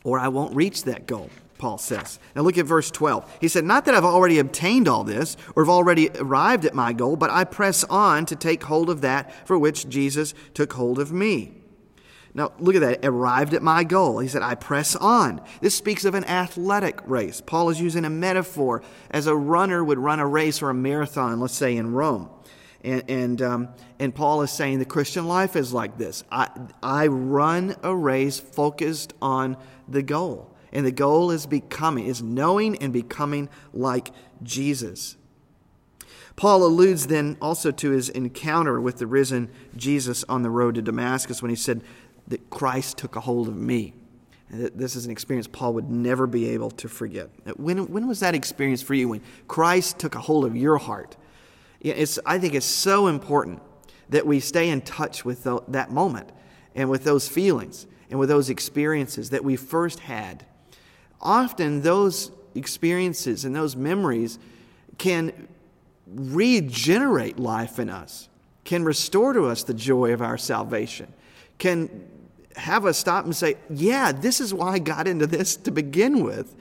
or 0.04 0.18
I 0.18 0.28
won't 0.28 0.54
reach 0.54 0.84
that 0.84 1.06
goal. 1.06 1.28
Paul 1.58 1.76
says. 1.76 2.18
Now 2.34 2.42
look 2.42 2.56
at 2.56 2.64
verse 2.64 2.90
12. 2.90 3.38
He 3.40 3.48
said, 3.48 3.64
Not 3.64 3.84
that 3.84 3.94
I've 3.94 4.04
already 4.04 4.38
obtained 4.38 4.88
all 4.88 5.04
this 5.04 5.36
or 5.54 5.64
have 5.64 5.68
already 5.68 6.08
arrived 6.14 6.64
at 6.64 6.72
my 6.72 6.92
goal, 6.92 7.16
but 7.16 7.30
I 7.30 7.44
press 7.44 7.84
on 7.84 8.26
to 8.26 8.36
take 8.36 8.62
hold 8.62 8.88
of 8.88 9.02
that 9.02 9.46
for 9.46 9.58
which 9.58 9.88
Jesus 9.88 10.32
took 10.54 10.72
hold 10.72 10.98
of 10.98 11.12
me. 11.12 11.59
Now, 12.32 12.52
look 12.58 12.76
at 12.76 12.80
that. 12.80 13.04
Arrived 13.04 13.54
at 13.54 13.62
my 13.62 13.82
goal. 13.84 14.20
He 14.20 14.28
said, 14.28 14.42
I 14.42 14.54
press 14.54 14.94
on. 14.94 15.40
This 15.60 15.74
speaks 15.74 16.04
of 16.04 16.14
an 16.14 16.24
athletic 16.24 17.00
race. 17.06 17.40
Paul 17.40 17.70
is 17.70 17.80
using 17.80 18.04
a 18.04 18.10
metaphor 18.10 18.82
as 19.10 19.26
a 19.26 19.34
runner 19.34 19.82
would 19.82 19.98
run 19.98 20.20
a 20.20 20.26
race 20.26 20.62
or 20.62 20.70
a 20.70 20.74
marathon, 20.74 21.40
let's 21.40 21.54
say 21.54 21.76
in 21.76 21.92
Rome. 21.92 22.30
And, 22.82 23.02
and, 23.10 23.42
um, 23.42 23.68
and 23.98 24.14
Paul 24.14 24.42
is 24.42 24.50
saying 24.50 24.78
the 24.78 24.84
Christian 24.84 25.26
life 25.26 25.54
is 25.54 25.72
like 25.72 25.98
this 25.98 26.24
I, 26.30 26.48
I 26.82 27.08
run 27.08 27.76
a 27.82 27.94
race 27.94 28.38
focused 28.38 29.12
on 29.20 29.56
the 29.88 30.02
goal. 30.02 30.54
And 30.72 30.86
the 30.86 30.92
goal 30.92 31.32
is 31.32 31.46
becoming, 31.46 32.06
is 32.06 32.22
knowing 32.22 32.76
and 32.80 32.92
becoming 32.92 33.48
like 33.72 34.12
Jesus. 34.42 35.16
Paul 36.36 36.64
alludes 36.64 37.08
then 37.08 37.36
also 37.42 37.70
to 37.70 37.90
his 37.90 38.08
encounter 38.08 38.80
with 38.80 38.98
the 38.98 39.06
risen 39.06 39.50
Jesus 39.76 40.24
on 40.24 40.42
the 40.42 40.48
road 40.48 40.76
to 40.76 40.82
Damascus 40.82 41.42
when 41.42 41.50
he 41.50 41.56
said, 41.56 41.82
that 42.30 42.48
Christ 42.50 42.96
took 42.96 43.16
a 43.16 43.20
hold 43.20 43.46
of 43.48 43.56
me. 43.56 43.94
This 44.50 44.96
is 44.96 45.04
an 45.04 45.12
experience 45.12 45.46
Paul 45.46 45.74
would 45.74 45.90
never 45.90 46.26
be 46.26 46.48
able 46.48 46.70
to 46.72 46.88
forget. 46.88 47.28
When, 47.56 47.86
when 47.92 48.08
was 48.08 48.20
that 48.20 48.34
experience 48.34 48.82
for 48.82 48.94
you? 48.94 49.08
When 49.08 49.20
Christ 49.46 49.98
took 49.98 50.16
a 50.16 50.20
hold 50.20 50.44
of 50.44 50.56
your 50.56 50.78
heart? 50.78 51.16
It's, 51.80 52.18
I 52.26 52.38
think 52.38 52.54
it's 52.54 52.66
so 52.66 53.06
important 53.06 53.62
that 54.08 54.26
we 54.26 54.40
stay 54.40 54.70
in 54.70 54.80
touch 54.80 55.24
with 55.24 55.44
the, 55.44 55.60
that 55.68 55.92
moment 55.92 56.30
and 56.74 56.90
with 56.90 57.04
those 57.04 57.28
feelings 57.28 57.86
and 58.10 58.18
with 58.18 58.28
those 58.28 58.50
experiences 58.50 59.30
that 59.30 59.44
we 59.44 59.54
first 59.54 60.00
had. 60.00 60.44
Often, 61.20 61.82
those 61.82 62.32
experiences 62.54 63.44
and 63.44 63.54
those 63.54 63.76
memories 63.76 64.38
can 64.98 65.48
regenerate 66.06 67.38
life 67.38 67.78
in 67.78 67.88
us, 67.88 68.28
can 68.64 68.84
restore 68.84 69.32
to 69.32 69.44
us 69.44 69.62
the 69.62 69.74
joy 69.74 70.12
of 70.12 70.22
our 70.22 70.36
salvation, 70.36 71.12
can 71.58 72.08
have 72.56 72.84
us 72.84 72.98
stop 72.98 73.24
and 73.24 73.34
say, 73.34 73.56
yeah, 73.68 74.12
this 74.12 74.40
is 74.40 74.52
why 74.52 74.72
I 74.72 74.78
got 74.78 75.06
into 75.06 75.26
this 75.26 75.56
to 75.56 75.70
begin 75.70 76.24
with, 76.24 76.54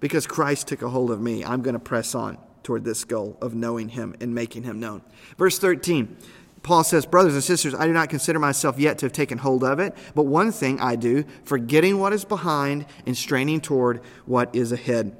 because 0.00 0.26
Christ 0.26 0.68
took 0.68 0.82
a 0.82 0.88
hold 0.88 1.10
of 1.10 1.20
me. 1.20 1.44
I'm 1.44 1.62
going 1.62 1.74
to 1.74 1.80
press 1.80 2.14
on 2.14 2.38
toward 2.62 2.84
this 2.84 3.04
goal 3.04 3.36
of 3.40 3.54
knowing 3.54 3.88
him 3.88 4.14
and 4.20 4.34
making 4.34 4.64
him 4.64 4.80
known. 4.80 5.02
Verse 5.38 5.58
13. 5.58 6.16
Paul 6.62 6.84
says, 6.84 7.06
Brothers 7.06 7.32
and 7.32 7.42
sisters, 7.42 7.74
I 7.74 7.86
do 7.86 7.92
not 7.94 8.10
consider 8.10 8.38
myself 8.38 8.78
yet 8.78 8.98
to 8.98 9.06
have 9.06 9.14
taken 9.14 9.38
hold 9.38 9.64
of 9.64 9.80
it, 9.80 9.94
but 10.14 10.24
one 10.24 10.52
thing 10.52 10.78
I 10.78 10.94
do, 10.94 11.24
forgetting 11.42 11.98
what 11.98 12.12
is 12.12 12.26
behind 12.26 12.84
and 13.06 13.16
straining 13.16 13.62
toward 13.62 14.02
what 14.26 14.54
is 14.54 14.70
ahead. 14.70 15.16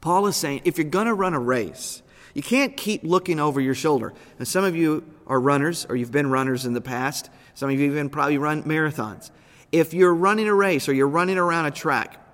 Paul 0.00 0.26
is 0.26 0.36
saying, 0.36 0.62
if 0.64 0.76
you're 0.76 0.84
going 0.84 1.06
to 1.06 1.14
run 1.14 1.32
a 1.32 1.38
race, 1.38 2.02
you 2.34 2.42
can't 2.42 2.76
keep 2.76 3.04
looking 3.04 3.38
over 3.38 3.60
your 3.60 3.76
shoulder. 3.76 4.12
And 4.40 4.48
some 4.48 4.64
of 4.64 4.74
you 4.74 5.04
are 5.28 5.38
runners, 5.38 5.86
or 5.88 5.94
you've 5.94 6.10
been 6.10 6.28
runners 6.28 6.66
in 6.66 6.72
the 6.72 6.80
past. 6.80 7.30
Some 7.54 7.70
of 7.70 7.78
you 7.78 7.86
even 7.86 8.10
probably 8.10 8.38
run 8.38 8.64
marathons 8.64 9.30
if 9.74 9.92
you're 9.92 10.14
running 10.14 10.46
a 10.46 10.54
race 10.54 10.88
or 10.88 10.92
you're 10.92 11.08
running 11.08 11.36
around 11.36 11.66
a 11.66 11.70
track 11.72 12.24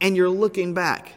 and 0.00 0.16
you're 0.16 0.30
looking 0.30 0.72
back, 0.72 1.12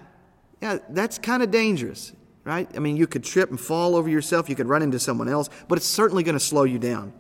yeah, 0.62 0.80
that's 0.90 1.18
kind 1.18 1.42
of 1.42 1.52
dangerous, 1.52 2.12
right? 2.44 2.70
I 2.76 2.80
mean, 2.80 2.98
you 2.98 3.08
could 3.08 3.24
trip 3.24 3.50
and 3.50 3.60
fall 3.60 3.96
over 3.96 4.10
yourself, 4.10 4.50
you 4.50 4.56
could 4.56 4.68
run 4.68 4.82
into 4.82 5.00
someone 5.00 5.30
else, 5.30 5.50
but 5.70 5.78
it's 5.78 5.88
certainly 5.88 6.22
going 6.22 6.36
to 6.36 6.40
slow 6.40 6.66
you 6.66 6.78
down. 6.78 7.14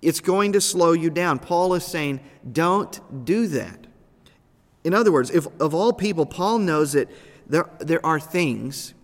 It's 0.00 0.20
going 0.20 0.52
to 0.52 0.60
slow 0.60 0.92
you 0.92 1.10
down. 1.10 1.40
Paul 1.40 1.74
is 1.74 1.84
saying, 1.84 2.20
don't 2.52 3.24
do 3.24 3.48
that. 3.48 3.88
In 4.84 4.94
other 4.94 5.10
words, 5.10 5.30
if 5.30 5.48
of 5.60 5.74
all 5.74 5.92
people, 5.92 6.26
Paul 6.26 6.60
knows 6.60 6.92
that 6.92 7.10
there, 7.48 7.68
there 7.80 8.04
are 8.06 8.20
things 8.20 8.94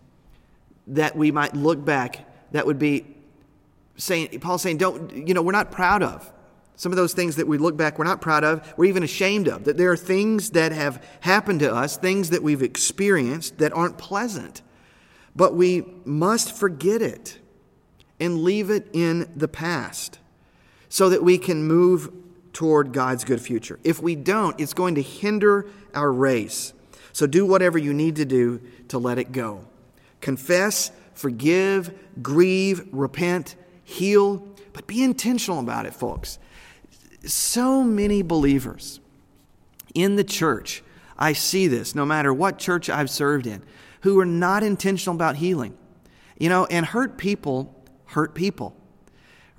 that 0.87 1.17
we 1.17 1.33
might 1.33 1.53
look 1.55 1.85
back 1.85 2.31
that 2.53 2.65
would 2.65 2.79
be 2.79 3.07
saying, 3.97 4.39
Paul's 4.39 4.63
saying, 4.63 4.77
don't, 4.77 5.27
you 5.27 5.35
know, 5.35 5.43
we're 5.43 5.51
not 5.51 5.73
proud 5.73 6.05
of. 6.05 6.33
Some 6.77 6.93
of 6.93 6.97
those 6.97 7.15
things 7.15 7.37
that 7.37 7.49
we 7.49 7.57
look 7.57 7.77
back 7.77 7.99
we're 7.99 8.05
not 8.05 8.21
proud 8.21 8.45
of, 8.45 8.75
we're 8.77 8.85
even 8.85 9.03
ashamed 9.03 9.49
of. 9.49 9.65
That 9.65 9.79
there 9.79 9.91
are 9.91 9.97
things 9.97 10.51
that 10.51 10.73
have 10.73 11.03
happened 11.21 11.61
to 11.61 11.75
us, 11.75 11.97
things 11.97 12.31
that 12.31 12.43
we've 12.43 12.63
experienced 12.63 13.59
that 13.59 13.73
aren't 13.73 13.97
pleasant. 13.97 14.61
But 15.35 15.55
we 15.55 15.85
must 16.05 16.55
forget 16.55 17.01
it 17.01 17.39
and 18.21 18.43
leave 18.43 18.71
it 18.71 18.89
in 18.93 19.31
the 19.35 19.49
past 19.49 20.19
so 20.89 21.09
that 21.09 21.23
we 21.23 21.39
can 21.39 21.65
move 21.65 22.13
toward 22.53 22.93
God's 22.93 23.25
good 23.25 23.41
future. 23.41 23.79
If 23.83 24.03
we 24.03 24.15
don't, 24.15 24.59
it's 24.61 24.73
going 24.73 24.95
to 24.95 25.03
hinder 25.03 25.67
our 25.95 26.13
race. 26.13 26.75
So 27.13 27.27
do 27.27 27.47
whatever 27.47 27.79
you 27.79 27.95
need 27.95 28.17
to 28.17 28.25
do 28.27 28.61
to 28.89 28.99
let 28.99 29.19
it 29.19 29.33
go. 29.33 29.67
Confess, 30.21 30.91
forgive, 31.15 31.99
grieve, 32.23 32.87
repent, 32.93 33.57
heal, 33.85 34.47
but 34.75 34.87
be 34.87 35.03
intentional 35.03 35.61
about 35.61 35.87
it, 35.87 35.95
folks 35.95 36.39
so 37.27 37.83
many 37.83 38.23
believers 38.23 39.01
in 39.95 40.17
the 40.17 40.25
church, 40.25 40.83
I 41.19 41.33
see 41.33 41.67
this 41.67 41.95
no 41.95 42.05
matter 42.05 42.33
what 42.33 42.59
church 42.59 42.91
I've 42.91 43.11
served 43.11 43.47
in, 43.47 43.63
who 44.03 44.19
are 44.21 44.27
not 44.27 44.63
intentional 44.63 45.15
about 45.15 45.37
healing. 45.37 45.77
You 46.39 46.51
know, 46.51 46.67
and 46.67 46.85
hurt 46.85 47.17
people 47.17 47.77
hurt 48.07 48.35
people, 48.35 48.77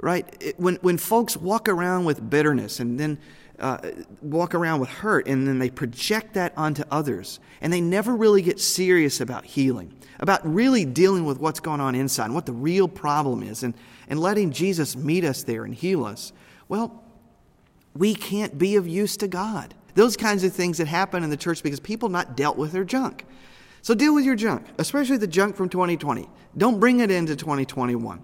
right? 0.02 0.26
It, 0.40 0.60
when, 0.60 0.76
when 0.78 0.98
folks 0.98 1.38
walk 1.38 1.70
around 1.70 2.06
with 2.06 2.30
bitterness 2.30 2.80
and 2.80 3.00
then 3.00 3.20
uh, 3.60 3.78
walk 4.22 4.56
around 4.56 4.80
with 4.80 4.90
hurt 4.90 5.28
and 5.28 5.48
then 5.48 5.60
they 5.60 5.70
project 5.70 6.34
that 6.36 6.54
onto 6.58 6.84
others. 6.92 7.40
And 7.62 7.74
they 7.74 7.82
never 7.82 8.16
really 8.16 8.42
get 8.42 8.60
serious 8.60 9.20
about 9.20 9.46
healing, 9.46 9.94
about 10.20 10.42
really 10.52 10.86
dealing 10.86 11.26
with 11.26 11.40
what's 11.40 11.60
going 11.60 11.82
on 11.82 11.96
inside 11.96 12.26
and 12.26 12.36
what 12.36 12.46
the 12.46 12.54
real 12.54 12.88
problem 12.88 13.44
is 13.44 13.64
and, 13.64 13.74
and 14.08 14.20
letting 14.20 14.52
Jesus 14.52 14.96
meet 14.96 15.24
us 15.24 15.44
there 15.44 15.66
and 15.66 15.74
heal 15.74 16.06
us. 16.06 16.32
Well, 16.70 17.04
we 17.98 18.14
can't 18.14 18.58
be 18.58 18.76
of 18.76 18.88
use 18.88 19.18
to 19.18 19.28
God. 19.28 19.74
Those 19.96 20.16
kinds 20.16 20.44
of 20.44 20.54
things 20.54 20.78
that 20.78 20.88
happen 20.88 21.24
in 21.24 21.30
the 21.30 21.38
church 21.38 21.64
because 21.64 21.80
people 21.80 22.10
not 22.10 22.38
dealt 22.38 22.58
with 22.58 22.72
their 22.72 22.84
junk. 22.84 23.26
So 23.82 23.96
deal 23.96 24.14
with 24.14 24.26
your 24.26 24.36
junk, 24.36 24.66
especially 24.78 25.18
the 25.18 25.28
junk 25.28 25.56
from 25.56 25.70
2020. 25.70 26.30
Don't 26.58 26.80
bring 26.80 27.00
it 27.00 27.10
into 27.10 27.36
2021. 27.36 28.22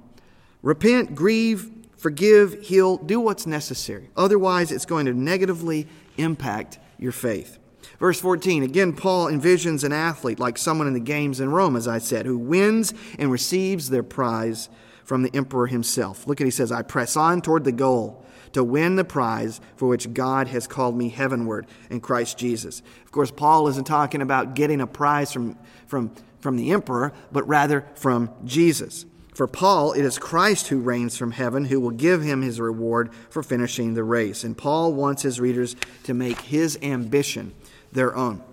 Repent, 0.62 1.16
grieve, 1.16 1.72
forgive, 1.98 2.62
heal, 2.62 2.98
do 2.98 3.20
what's 3.20 3.48
necessary. 3.48 4.10
Otherwise, 4.16 4.72
it's 4.72 4.86
going 4.86 5.06
to 5.06 5.14
negatively 5.14 5.88
impact 6.18 6.80
your 7.00 7.12
faith. 7.12 7.60
Verse 8.00 8.20
14, 8.20 8.64
again, 8.64 8.94
Paul 8.94 9.28
envisions 9.28 9.84
an 9.84 9.94
athlete 9.94 10.40
like 10.40 10.58
someone 10.58 10.88
in 10.88 10.94
the 10.94 11.00
games 11.00 11.40
in 11.40 11.50
Rome, 11.50 11.76
as 11.76 11.88
I 11.88 12.00
said, 12.00 12.26
who 12.26 12.38
wins 12.38 12.94
and 13.18 13.32
receives 13.32 13.90
their 13.90 14.04
prize 14.04 14.70
from 15.04 15.24
the 15.24 15.36
emperor 15.36 15.68
himself. 15.68 16.28
Look 16.28 16.42
at 16.42 16.46
he 16.46 16.52
says, 16.52 16.72
I 16.72 16.82
press 16.82 17.16
on 17.16 17.42
toward 17.42 17.64
the 17.64 17.72
goal 17.72 18.24
to 18.54 18.64
win 18.64 18.96
the 18.96 19.04
prize 19.04 19.60
for 19.76 19.88
which 19.88 20.14
God 20.14 20.48
has 20.48 20.68
called 20.68 20.96
me 20.96 21.10
heavenward 21.10 21.68
in 21.90 22.00
Christ 22.00 22.38
Jesus. 22.38 22.82
Of 23.04 23.12
course, 23.12 23.32
Paul 23.32 23.68
isn't 23.68 23.86
talking 23.86 24.22
about 24.22 24.54
getting 24.54 24.82
a 24.82 24.88
prize 24.88 25.34
from, 25.34 25.58
from, 25.88 26.12
from 26.40 26.56
the 26.56 26.72
emperor, 26.72 27.14
but 27.32 27.48
rather 27.48 27.86
from 27.96 28.30
Jesus. 28.46 29.06
For 29.34 29.48
Paul, 29.48 29.94
it 29.94 30.06
is 30.06 30.20
Christ 30.20 30.68
who 30.68 30.80
reigns 30.80 31.18
from 31.18 31.32
heaven 31.32 31.66
who 31.66 31.80
will 31.80 31.92
give 31.92 32.22
him 32.22 32.44
his 32.44 32.60
reward 32.60 33.12
for 33.30 33.42
finishing 33.42 33.94
the 33.94 34.04
race. 34.04 34.44
And 34.44 34.58
Paul 34.58 34.94
wants 34.94 35.24
his 35.24 35.40
readers 35.40 35.76
to 36.04 36.14
make 36.14 36.40
his 36.42 36.78
ambition 36.84 37.54
their 37.92 38.16
own. 38.16 38.44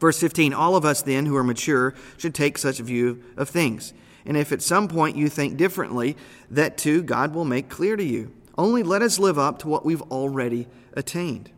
Verse 0.00 0.18
15 0.18 0.52
All 0.52 0.74
of 0.74 0.84
us 0.84 1.02
then 1.02 1.26
who 1.26 1.36
are 1.36 1.44
mature 1.44 1.94
should 2.16 2.34
take 2.34 2.58
such 2.58 2.80
a 2.80 2.84
view 2.84 3.22
of 3.36 3.48
things. 3.48 3.92
And 4.26 4.36
if 4.36 4.52
at 4.52 4.62
some 4.62 4.88
point 4.88 5.16
you 5.16 5.28
think 5.28 5.56
differently, 5.56 6.16
that 6.50 6.76
too 6.76 7.02
God 7.02 7.34
will 7.34 7.44
make 7.44 7.68
clear 7.68 7.96
to 7.96 8.04
you. 8.04 8.32
Only 8.60 8.82
let 8.82 9.00
us 9.00 9.18
live 9.18 9.38
up 9.38 9.60
to 9.60 9.68
what 9.68 9.86
we've 9.86 10.02
already 10.02 10.68
attained. 10.92 11.50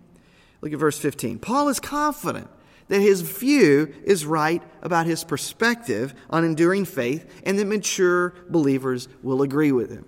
Look 0.60 0.72
at 0.72 0.78
verse 0.78 0.96
15. 0.96 1.40
Paul 1.40 1.68
is 1.68 1.80
confident 1.80 2.48
that 2.86 3.00
his 3.00 3.22
view 3.22 3.92
is 4.04 4.24
right 4.24 4.62
about 4.82 5.06
his 5.06 5.24
perspective 5.24 6.14
on 6.30 6.44
enduring 6.44 6.84
faith 6.84 7.42
and 7.44 7.58
that 7.58 7.64
mature 7.64 8.34
believers 8.48 9.08
will 9.20 9.42
agree 9.42 9.72
with 9.72 9.90
him. 9.90 10.04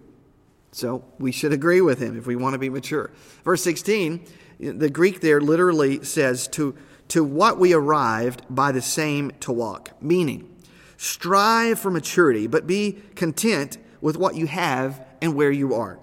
So 0.70 1.04
we 1.18 1.32
should 1.32 1.52
agree 1.52 1.80
with 1.80 1.98
him 1.98 2.16
if 2.16 2.28
we 2.28 2.36
want 2.36 2.52
to 2.52 2.60
be 2.60 2.70
mature. 2.70 3.10
Verse 3.42 3.64
16, 3.64 4.24
the 4.60 4.88
Greek 4.88 5.20
there 5.20 5.40
literally 5.40 6.04
says 6.04 6.46
to, 6.48 6.76
to 7.08 7.24
what 7.24 7.58
we 7.58 7.72
arrived 7.72 8.42
by 8.48 8.70
the 8.70 8.80
same 8.80 9.32
to 9.40 9.50
walk, 9.50 10.00
meaning 10.00 10.48
strive 10.96 11.80
for 11.80 11.90
maturity, 11.90 12.46
but 12.46 12.68
be 12.68 13.02
content 13.16 13.78
with 14.00 14.16
what 14.16 14.36
you 14.36 14.46
have 14.46 15.04
and 15.20 15.34
where 15.34 15.50
you 15.50 15.74
are. 15.74 15.98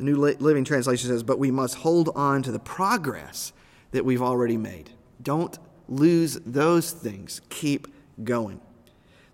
The 0.00 0.06
New 0.06 0.16
Living 0.16 0.64
Translation 0.64 1.10
says, 1.10 1.22
but 1.22 1.38
we 1.38 1.50
must 1.50 1.74
hold 1.74 2.08
on 2.14 2.42
to 2.44 2.50
the 2.50 2.58
progress 2.58 3.52
that 3.90 4.02
we've 4.02 4.22
already 4.22 4.56
made. 4.56 4.88
Don't 5.22 5.58
lose 5.90 6.40
those 6.46 6.90
things. 6.90 7.42
Keep 7.50 7.86
going. 8.24 8.62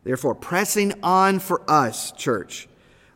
Therefore, 0.03 0.35
pressing 0.35 0.93
on 1.05 1.39
for 1.39 1.63
us, 1.71 2.11
church, 2.11 2.67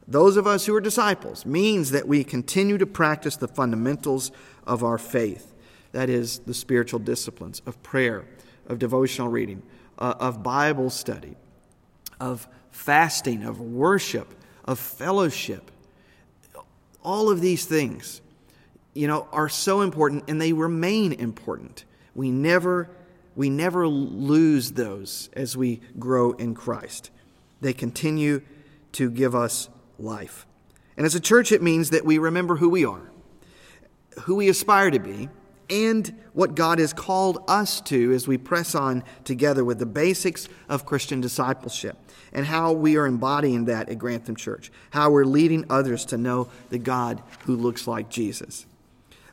those 0.07 0.37
of 0.37 0.47
us 0.47 0.67
who 0.67 0.77
are 0.77 0.81
disciples, 0.81 1.45
means 1.45 1.91
that 1.91 2.07
we 2.07 2.23
continue 2.23 2.79
to 2.79 2.87
practice 2.87 3.35
the 3.35 3.49
fundamentals 3.49 4.31
of 4.65 4.85
our 4.85 4.97
faith. 4.97 5.53
That 5.91 6.09
is, 6.09 6.39
the 6.47 6.55
spiritual 6.55 7.01
disciplines 7.01 7.63
of 7.67 7.83
prayer, 7.83 8.27
of 8.69 8.79
devotional 8.79 9.27
reading, 9.27 9.65
uh, 9.99 10.15
of 10.21 10.45
Bible 10.45 10.89
study, 10.89 11.35
of 12.21 12.47
fasting, 12.71 13.43
of 13.43 13.61
worship, 13.61 14.37
of 14.67 14.79
fellowship, 14.79 15.73
all 17.03 17.31
of 17.31 17.41
these 17.41 17.65
things, 17.65 18.21
you 18.95 19.07
know, 19.07 19.29
are 19.33 19.49
so 19.49 19.81
important 19.81 20.25
and 20.29 20.41
they 20.41 20.53
remain 20.53 21.13
important. 21.13 21.85
We 22.15 22.31
never 22.31 22.91
we 23.37 23.49
never 23.49 23.87
lose 23.87 24.73
those 24.73 25.31
as 25.33 25.57
we 25.57 25.81
grow 25.99 26.33
in 26.33 26.55
Christ. 26.55 27.11
They 27.61 27.73
continue 27.73 28.43
to 28.93 29.11
give 29.11 29.35
us 29.35 29.69
life. 29.99 30.47
And 30.97 31.07
as 31.07 31.15
a 31.15 31.21
church, 31.21 31.53
it 31.53 31.63
means 31.63 31.91
that 31.91 32.05
we 32.05 32.19
remember 32.19 32.57
who 32.57 32.69
we 32.69 32.85
are, 32.85 33.11
who 34.23 34.35
we 34.35 34.49
aspire 34.49 34.91
to 34.91 34.99
be, 34.99 35.29
and 35.71 36.21
what 36.33 36.55
God 36.55 36.79
has 36.79 36.93
called 36.93 37.45
us 37.49 37.81
to 37.83 38.13
as 38.13 38.27
we 38.27 38.37
press 38.39 38.75
on 38.75 39.05
together 39.25 39.65
with 39.65 39.79
the 39.79 39.87
basics 39.87 40.49
of 40.69 40.87
Christian 40.87 41.21
discipleship 41.21 41.97
and 42.33 42.47
how 42.47 42.73
we 42.73 42.97
are 42.97 43.07
embodying 43.07 43.65
that 43.67 43.89
at 43.89 43.99
Grantham 43.99 44.37
Church, 44.37 44.71
how 44.91 45.11
we're 45.11 45.25
leading 45.25 45.65
others 45.71 46.05
to 46.07 46.19
know 46.19 46.49
the 46.69 46.79
God 46.79 47.23
who 47.45 47.57
looks 47.57 47.87
like 47.87 48.09
Jesus. 48.09 48.67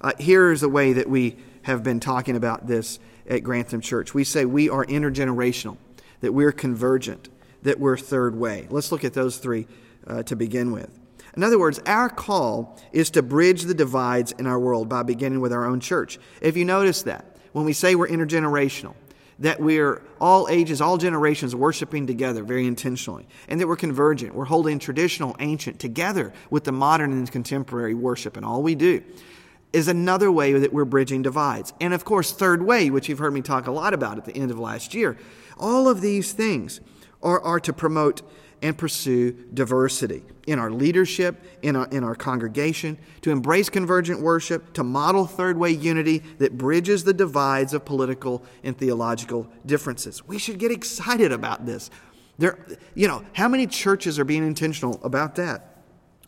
Uh, 0.01 0.13
here 0.19 0.51
is 0.51 0.63
a 0.63 0.69
way 0.69 0.93
that 0.93 1.09
we 1.09 1.37
have 1.63 1.83
been 1.83 1.99
talking 1.99 2.35
about 2.35 2.67
this 2.67 2.99
at 3.27 3.43
Grantham 3.43 3.81
Church. 3.81 4.13
We 4.13 4.23
say 4.23 4.45
we 4.45 4.69
are 4.69 4.85
intergenerational, 4.85 5.77
that 6.21 6.33
we're 6.33 6.51
convergent, 6.51 7.29
that 7.63 7.79
we're 7.79 7.97
third 7.97 8.35
way. 8.35 8.67
Let's 8.69 8.91
look 8.91 9.03
at 9.03 9.13
those 9.13 9.37
three 9.37 9.67
uh, 10.05 10.23
to 10.23 10.35
begin 10.35 10.71
with. 10.71 10.97
In 11.37 11.43
other 11.43 11.59
words, 11.59 11.79
our 11.85 12.09
call 12.09 12.79
is 12.91 13.11
to 13.11 13.21
bridge 13.21 13.61
the 13.61 13.75
divides 13.75 14.31
in 14.33 14.47
our 14.47 14.59
world 14.59 14.89
by 14.89 15.03
beginning 15.03 15.39
with 15.39 15.53
our 15.53 15.65
own 15.65 15.79
church. 15.79 16.17
If 16.41 16.57
you 16.57 16.65
notice 16.65 17.03
that, 17.03 17.37
when 17.51 17.63
we 17.63 17.73
say 17.73 17.93
we're 17.93 18.07
intergenerational, 18.07 18.95
that 19.37 19.59
we're 19.59 20.01
all 20.19 20.47
ages, 20.49 20.81
all 20.81 20.97
generations 20.97 21.55
worshiping 21.55 22.07
together 22.07 22.43
very 22.43 22.65
intentionally, 22.65 23.27
and 23.47 23.61
that 23.61 23.67
we're 23.67 23.75
convergent. 23.75 24.33
We're 24.33 24.45
holding 24.45 24.79
traditional, 24.79 25.35
ancient 25.37 25.79
together 25.79 26.33
with 26.49 26.63
the 26.63 26.71
modern 26.71 27.11
and 27.11 27.31
contemporary 27.31 27.93
worship, 27.93 28.35
and 28.35 28.43
all 28.43 28.63
we 28.63 28.73
do 28.73 29.03
is 29.73 29.87
another 29.87 30.31
way 30.31 30.53
that 30.53 30.73
we're 30.73 30.85
bridging 30.85 31.21
divides. 31.21 31.71
And 31.79 31.93
of 31.93 32.03
course, 32.03 32.31
third 32.31 32.63
way, 32.63 32.89
which 32.89 33.09
you've 33.09 33.19
heard 33.19 33.33
me 33.33 33.41
talk 33.41 33.67
a 33.67 33.71
lot 33.71 33.93
about 33.93 34.17
at 34.17 34.25
the 34.25 34.35
end 34.35 34.49
of 34.49 34.57
last 34.57 34.95
year. 34.95 35.17
All 35.59 35.87
of 35.87 36.01
these 36.01 36.33
things 36.33 36.81
are, 37.21 37.39
are 37.41 37.59
to 37.59 37.73
promote 37.73 38.23
and 38.63 38.75
pursue 38.75 39.33
diversity 39.53 40.23
in 40.47 40.57
our 40.57 40.71
leadership, 40.71 41.43
in 41.61 41.75
our, 41.75 41.87
in 41.89 42.03
our 42.03 42.15
congregation, 42.15 42.97
to 43.21 43.29
embrace 43.31 43.69
convergent 43.69 44.21
worship, 44.21 44.73
to 44.73 44.83
model 44.83 45.25
third 45.25 45.57
way 45.57 45.71
unity 45.71 46.23
that 46.39 46.57
bridges 46.57 47.03
the 47.03 47.13
divides 47.13 47.73
of 47.73 47.85
political 47.85 48.43
and 48.63 48.77
theological 48.77 49.47
differences. 49.65 50.25
We 50.25 50.39
should 50.39 50.57
get 50.57 50.71
excited 50.71 51.31
about 51.31 51.65
this. 51.65 51.91
There, 52.39 52.57
you 52.95 53.07
know, 53.07 53.23
how 53.33 53.47
many 53.47 53.67
churches 53.67 54.17
are 54.17 54.23
being 54.23 54.45
intentional 54.45 54.99
about 55.03 55.35
that? 55.35 55.66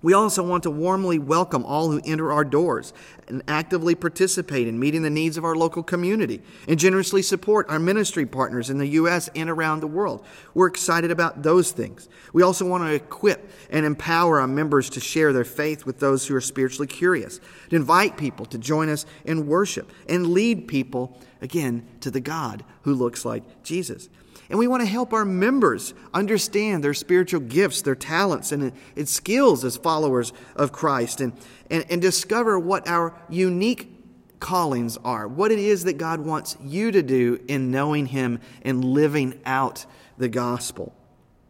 We 0.02 0.14
also 0.14 0.44
want 0.44 0.64
to 0.64 0.72
warmly 0.72 1.20
welcome 1.20 1.66
all 1.66 1.92
who 1.92 2.00
enter 2.06 2.32
our 2.32 2.46
doors 2.46 2.94
and 3.28 3.44
actively 3.50 3.96
participate 3.96 4.66
in 4.66 4.80
meeting 4.80 5.02
the 5.02 5.10
needs 5.10 5.36
of 5.36 5.44
our 5.44 5.56
local 5.56 5.84
community 5.84 6.42
and 6.70 6.80
generously 6.80 7.22
support 7.22 7.70
our 7.70 7.80
ministry 7.80 8.26
partners 8.26 8.70
in 8.70 8.78
the 8.78 8.88
U.S. 8.88 9.30
and 9.36 9.50
around 9.50 9.82
the 9.82 9.88
world. 9.88 10.26
We're 10.54 10.68
excited 10.68 11.12
about 11.12 11.44
those 11.44 11.72
things. 11.72 12.08
We 12.32 12.44
also 12.44 12.66
want 12.66 12.86
to 12.86 12.94
equip 12.94 13.52
and 13.70 13.86
empower 13.86 14.40
our 14.40 14.48
members 14.48 14.90
to 14.92 15.02
share 15.02 15.34
their 15.34 15.44
faith 15.44 15.86
with 15.86 16.00
those 16.00 16.26
who 16.26 16.36
are 16.36 16.42
spiritually 16.42 16.88
curious, 16.88 17.42
to 17.70 17.76
invite 17.76 18.16
people 18.16 18.46
to 18.48 18.58
join 18.58 18.88
us 18.88 19.06
in 19.26 19.48
worship, 19.48 19.92
and 20.08 20.28
lead 20.28 20.70
people, 20.70 21.20
again, 21.42 21.88
to 22.02 22.12
the 22.12 22.20
God 22.20 22.64
who 22.84 22.94
looks 22.94 23.26
like 23.26 23.64
Jesus. 23.64 24.10
And 24.50 24.58
we 24.58 24.68
want 24.68 24.82
to 24.82 24.88
help 24.88 25.14
our 25.14 25.26
members 25.26 25.94
understand 26.14 26.84
their 26.84 26.96
spiritual 26.96 27.42
gifts, 27.42 27.84
their 27.84 27.96
talents, 27.96 28.52
and, 28.52 28.72
and 28.96 29.08
skills 29.08 29.64
as 29.64 29.78
followers 29.78 30.34
of 30.56 30.72
Christ 30.72 31.22
and, 31.22 31.34
and, 31.70 31.86
and 31.90 32.02
discover 32.02 32.60
what 32.60 32.88
our 32.88 33.14
unique 33.30 34.40
callings 34.40 34.98
are, 35.04 35.28
what 35.28 35.52
it 35.52 35.60
is 35.60 35.84
that 35.84 35.98
God 35.98 36.22
wants 36.22 36.58
you 36.64 36.92
to 36.92 37.04
do 37.04 37.40
in 37.48 37.70
knowing 37.72 38.08
Him 38.08 38.40
and 38.64 38.84
living 38.84 39.40
out 39.46 39.86
the 40.18 40.30
gospel. 40.30 40.96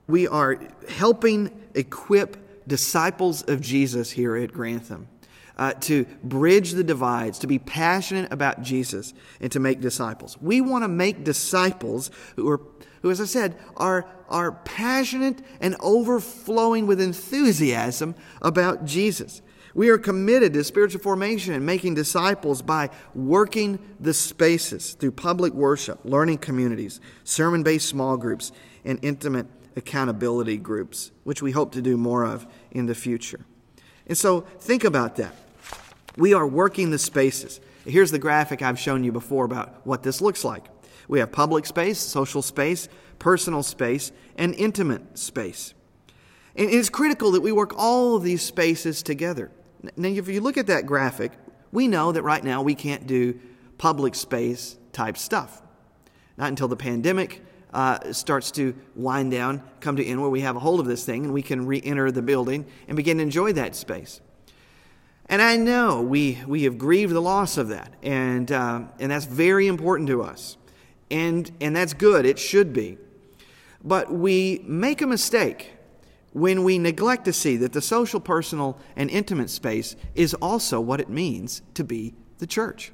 We 0.08 0.28
are 0.28 0.60
helping 0.90 1.52
equip 1.76 2.68
disciples 2.68 3.44
of 3.44 3.62
Jesus 3.62 4.12
here 4.12 4.36
at 4.36 4.52
Grantham. 4.52 5.08
Uh, 5.60 5.74
to 5.74 6.06
bridge 6.24 6.72
the 6.72 6.86
divides, 6.86 7.38
to 7.38 7.46
be 7.46 7.60
passionate 7.60 8.32
about 8.32 8.62
Jesus, 8.62 9.14
and 9.42 9.52
to 9.52 9.60
make 9.60 9.82
disciples. 9.82 10.38
We 10.40 10.62
want 10.62 10.86
to 10.86 10.88
make 10.88 11.26
disciples 11.26 12.12
who 12.38 12.50
are 12.50 12.62
who, 13.02 13.12
as 13.12 13.22
I 13.22 13.26
said, 13.26 13.58
are, 13.78 14.08
are 14.28 14.52
passionate 14.52 15.42
and 15.62 15.76
overflowing 15.80 16.88
with 16.88 17.00
enthusiasm 17.02 18.16
about 18.42 18.86
Jesus. 18.86 19.42
We 19.74 19.90
are 19.90 19.98
committed 19.98 20.54
to 20.54 20.64
spiritual 20.64 21.02
formation 21.02 21.54
and 21.54 21.66
making 21.66 21.96
disciples 21.96 22.62
by 22.62 22.90
working 23.14 23.80
the 24.00 24.14
spaces 24.14 24.94
through 24.94 25.12
public 25.12 25.54
worship, 25.54 26.00
learning 26.04 26.40
communities, 26.40 27.00
sermon 27.24 27.64
based 27.64 27.88
small 27.88 28.18
groups, 28.18 28.52
and 28.84 29.00
intimate 29.02 29.48
accountability 29.76 30.58
groups, 30.58 31.12
which 31.24 31.42
we 31.42 31.52
hope 31.52 31.72
to 31.74 31.82
do 31.82 31.98
more 31.98 32.26
of 32.26 32.48
in 32.72 32.88
the 32.88 32.96
future. 32.96 33.42
And 34.08 34.18
so 34.18 34.42
think 34.42 34.84
about 34.84 35.18
that. 35.18 35.36
We 36.20 36.34
are 36.34 36.46
working 36.46 36.92
the 36.92 37.00
spaces. 37.00 37.62
Here's 37.86 38.12
the 38.12 38.20
graphic 38.20 38.62
I've 38.62 38.78
shown 38.78 39.06
you 39.06 39.14
before 39.14 39.46
about 39.46 39.88
what 39.88 40.04
this 40.04 40.20
looks 40.20 40.44
like. 40.44 40.66
We 41.08 41.20
have 41.20 41.32
public 41.32 41.66
space, 41.66 41.98
social 41.98 42.42
space, 42.42 42.90
personal 43.20 43.64
space, 43.64 44.12
and 44.38 44.54
intimate 44.56 45.18
space. 45.18 45.74
And 46.58 46.70
it's 46.70 46.90
critical 46.90 47.32
that 47.32 47.42
we 47.42 47.54
work 47.54 47.74
all 47.78 48.18
of 48.18 48.24
these 48.24 48.42
spaces 48.42 49.02
together. 49.02 49.50
Now, 49.96 50.10
if 50.10 50.28
you 50.28 50.42
look 50.42 50.58
at 50.58 50.68
that 50.68 50.86
graphic, 50.86 51.32
we 51.72 51.88
know 51.88 52.12
that 52.12 52.22
right 52.22 52.44
now 52.44 52.62
we 52.62 52.76
can't 52.76 53.08
do 53.08 53.40
public 53.78 54.14
space 54.14 54.78
type 54.92 55.18
stuff. 55.18 55.62
Not 56.38 56.50
until 56.50 56.68
the 56.68 56.76
pandemic 56.76 57.42
uh, 57.74 58.12
starts 58.12 58.52
to 58.52 58.76
wind 58.94 59.32
down, 59.32 59.64
come 59.80 59.96
to 59.96 60.06
end 60.06 60.20
where 60.20 60.30
we 60.30 60.42
have 60.42 60.58
a 60.58 60.60
hold 60.60 60.82
of 60.82 60.86
this 60.86 61.06
thing 61.06 61.24
and 61.24 61.34
we 61.34 61.42
can 61.42 61.66
re 61.66 61.82
enter 61.82 62.12
the 62.12 62.22
building 62.22 62.66
and 62.90 62.98
begin 62.98 63.18
to 63.18 63.24
enjoy 63.24 63.54
that 63.54 63.74
space. 63.74 64.20
And 65.30 65.44
I 65.44 65.58
know 65.58 66.02
we, 66.02 66.40
we 66.48 66.64
have 66.64 66.80
grieved 66.80 67.14
the 67.14 67.22
loss 67.22 67.58
of 67.58 67.68
that, 67.68 67.94
and, 68.02 68.52
uh, 68.52 68.82
and 69.00 69.12
that's 69.12 69.26
very 69.26 69.68
important 69.68 70.10
to 70.10 70.24
us. 70.24 70.58
And, 71.12 71.52
and 71.62 71.76
that's 71.76 71.94
good, 71.94 72.26
it 72.26 72.40
should 72.40 72.74
be. 72.74 72.98
But 73.84 74.12
we 74.12 74.64
make 74.66 75.02
a 75.04 75.08
mistake 75.08 75.74
when 76.34 76.64
we 76.64 76.80
neglect 76.80 77.26
to 77.26 77.34
see 77.34 77.58
that 77.58 77.74
the 77.74 77.82
social, 77.82 78.20
personal, 78.20 78.80
and 78.96 79.10
intimate 79.10 79.52
space 79.52 79.96
is 80.16 80.34
also 80.36 80.82
what 80.82 81.00
it 81.00 81.10
means 81.10 81.62
to 81.76 81.84
be 81.84 82.16
the 82.40 82.48
church. 82.48 82.92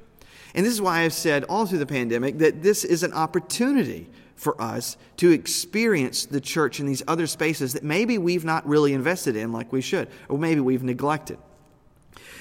And 0.54 0.64
this 0.64 0.72
is 0.72 0.80
why 0.80 1.00
I've 1.00 1.14
said 1.14 1.44
all 1.44 1.66
through 1.66 1.78
the 1.78 1.86
pandemic 1.86 2.38
that 2.38 2.62
this 2.62 2.84
is 2.84 3.02
an 3.02 3.14
opportunity 3.14 4.08
for 4.36 4.60
us 4.60 4.98
to 5.16 5.30
experience 5.30 6.26
the 6.26 6.40
church 6.40 6.80
in 6.80 6.86
these 6.86 7.02
other 7.08 7.26
spaces 7.26 7.72
that 7.72 7.82
maybe 7.82 8.18
we've 8.18 8.44
not 8.44 8.66
really 8.66 8.92
invested 8.92 9.36
in 9.36 9.52
like 9.52 9.72
we 9.72 9.80
should, 9.80 10.08
or 10.28 10.38
maybe 10.38 10.60
we've 10.60 10.82
neglected. 10.82 11.38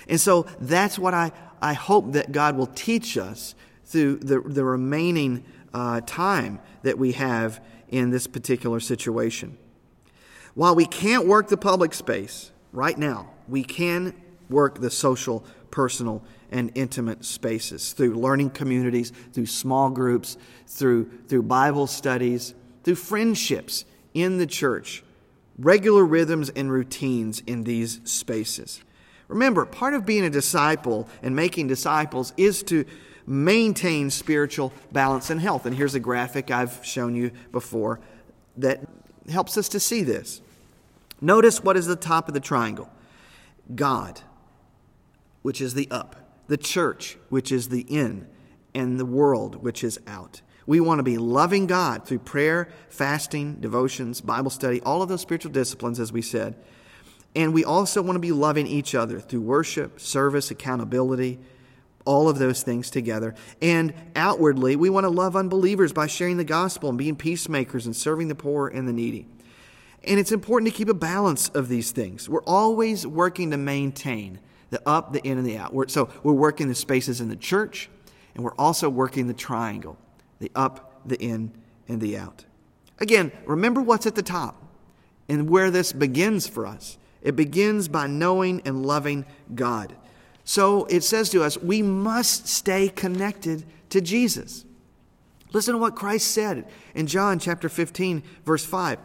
And 0.07 0.19
so 0.19 0.45
that's 0.59 0.99
what 0.99 1.13
I, 1.13 1.31
I 1.61 1.73
hope 1.73 2.13
that 2.13 2.31
God 2.31 2.57
will 2.57 2.67
teach 2.67 3.17
us 3.17 3.55
through 3.85 4.17
the, 4.17 4.39
the 4.39 4.63
remaining 4.63 5.43
uh, 5.73 6.01
time 6.01 6.59
that 6.83 6.97
we 6.97 7.13
have 7.13 7.63
in 7.89 8.09
this 8.09 8.27
particular 8.27 8.79
situation. 8.79 9.57
While 10.53 10.75
we 10.75 10.85
can't 10.85 11.27
work 11.27 11.49
the 11.49 11.57
public 11.57 11.93
space 11.93 12.51
right 12.71 12.97
now, 12.97 13.29
we 13.47 13.63
can 13.63 14.13
work 14.49 14.79
the 14.79 14.89
social, 14.89 15.45
personal, 15.71 16.23
and 16.51 16.71
intimate 16.75 17.25
spaces 17.25 17.93
through 17.93 18.15
learning 18.15 18.51
communities, 18.51 19.11
through 19.33 19.47
small 19.47 19.89
groups, 19.89 20.37
through, 20.67 21.11
through 21.27 21.43
Bible 21.43 21.87
studies, 21.87 22.53
through 22.83 22.95
friendships 22.95 23.83
in 24.13 24.37
the 24.37 24.47
church, 24.47 25.03
regular 25.57 26.05
rhythms 26.05 26.49
and 26.49 26.71
routines 26.71 27.41
in 27.45 27.63
these 27.63 27.99
spaces. 28.05 28.81
Remember, 29.27 29.65
part 29.65 29.93
of 29.93 30.05
being 30.05 30.23
a 30.23 30.29
disciple 30.29 31.09
and 31.23 31.35
making 31.35 31.67
disciples 31.67 32.33
is 32.37 32.63
to 32.63 32.85
maintain 33.25 34.09
spiritual 34.09 34.71
balance 34.91 35.29
and 35.29 35.41
health. 35.41 35.65
And 35.65 35.75
here's 35.75 35.95
a 35.95 35.99
graphic 35.99 36.51
I've 36.51 36.85
shown 36.85 37.15
you 37.15 37.31
before 37.51 37.99
that 38.57 38.81
helps 39.29 39.57
us 39.57 39.69
to 39.69 39.79
see 39.79 40.03
this. 40.03 40.41
Notice 41.21 41.63
what 41.63 41.77
is 41.77 41.87
the 41.87 41.95
top 41.95 42.27
of 42.27 42.33
the 42.33 42.39
triangle 42.39 42.89
God, 43.73 44.21
which 45.41 45.59
is 45.61 45.73
the 45.73 45.87
up, 45.89 46.15
the 46.47 46.57
church, 46.57 47.17
which 47.29 47.51
is 47.51 47.69
the 47.69 47.81
in, 47.81 48.27
and 48.75 48.99
the 48.99 49.05
world, 49.05 49.63
which 49.63 49.83
is 49.83 49.99
out. 50.05 50.41
We 50.67 50.79
want 50.79 50.99
to 50.99 51.03
be 51.03 51.17
loving 51.17 51.67
God 51.67 52.05
through 52.05 52.19
prayer, 52.19 52.69
fasting, 52.89 53.55
devotions, 53.55 54.21
Bible 54.21 54.49
study, 54.49 54.81
all 54.81 55.01
of 55.01 55.09
those 55.09 55.21
spiritual 55.21 55.51
disciplines, 55.51 55.99
as 55.99 56.11
we 56.11 56.21
said. 56.21 56.55
And 57.35 57.53
we 57.53 57.65
also 57.65 58.01
want 58.01 58.15
to 58.15 58.19
be 58.19 58.31
loving 58.31 58.67
each 58.67 58.95
other 58.95 59.19
through 59.19 59.41
worship, 59.41 59.99
service, 59.99 60.51
accountability, 60.51 61.39
all 62.05 62.29
of 62.29 62.37
those 62.37 62.63
things 62.63 62.89
together. 62.89 63.35
And 63.61 63.93
outwardly, 64.15 64.75
we 64.75 64.89
want 64.89 65.03
to 65.05 65.09
love 65.09 65.35
unbelievers 65.35 65.91
by 65.91 66.07
sharing 66.07 66.37
the 66.37 66.43
gospel 66.43 66.89
and 66.89 66.97
being 66.97 67.15
peacemakers 67.15 67.85
and 67.85 67.95
serving 67.95 68.27
the 68.27 68.35
poor 68.35 68.67
and 68.67 68.87
the 68.87 68.93
needy. 68.93 69.27
And 70.03 70.19
it's 70.19 70.31
important 70.31 70.71
to 70.71 70.77
keep 70.77 70.87
a 70.87 70.93
balance 70.93 71.49
of 71.49 71.67
these 71.67 71.91
things. 71.91 72.29
We're 72.29 72.43
always 72.43 73.05
working 73.07 73.51
to 73.51 73.57
maintain 73.57 74.39
the 74.69 74.81
up, 74.87 75.13
the 75.13 75.21
in, 75.23 75.37
and 75.37 75.47
the 75.47 75.57
out. 75.57 75.73
We're, 75.73 75.87
so 75.87 76.09
we're 76.23 76.33
working 76.33 76.67
the 76.67 76.75
spaces 76.75 77.21
in 77.21 77.29
the 77.29 77.35
church, 77.35 77.89
and 78.35 78.43
we're 78.43 78.55
also 78.55 78.89
working 78.89 79.27
the 79.27 79.33
triangle 79.33 79.97
the 80.39 80.51
up, 80.53 81.01
the 81.05 81.19
in, 81.23 81.51
and 81.87 82.01
the 82.01 82.17
out. 82.17 82.43
Again, 82.99 83.31
remember 83.45 83.81
what's 83.81 84.05
at 84.05 84.15
the 84.15 84.21
top 84.21 84.61
and 85.29 85.49
where 85.49 85.71
this 85.71 85.93
begins 85.93 86.47
for 86.47 86.65
us. 86.65 86.97
It 87.25 87.35
begins 87.35 87.89
by 87.89 88.07
knowing 88.07 88.61
and 88.63 88.85
loving 88.85 89.25
God. 89.53 89.95
So 90.45 90.85
it 90.85 91.03
says 91.03 91.29
to 91.31 91.43
us, 91.43 91.57
we 91.57 91.81
must 91.81 92.47
stay 92.47 92.87
connected 92.87 93.65
to 93.89 93.99
Jesus. 93.99 94.63
Listen 95.51 95.73
to 95.73 95.79
what 95.79 95.95
Christ 95.95 96.27
said 96.27 96.67
in 96.93 97.07
John 97.07 97.39
chapter 97.39 97.67
15, 97.67 98.21
verse 98.45 98.63
5. 98.63 98.99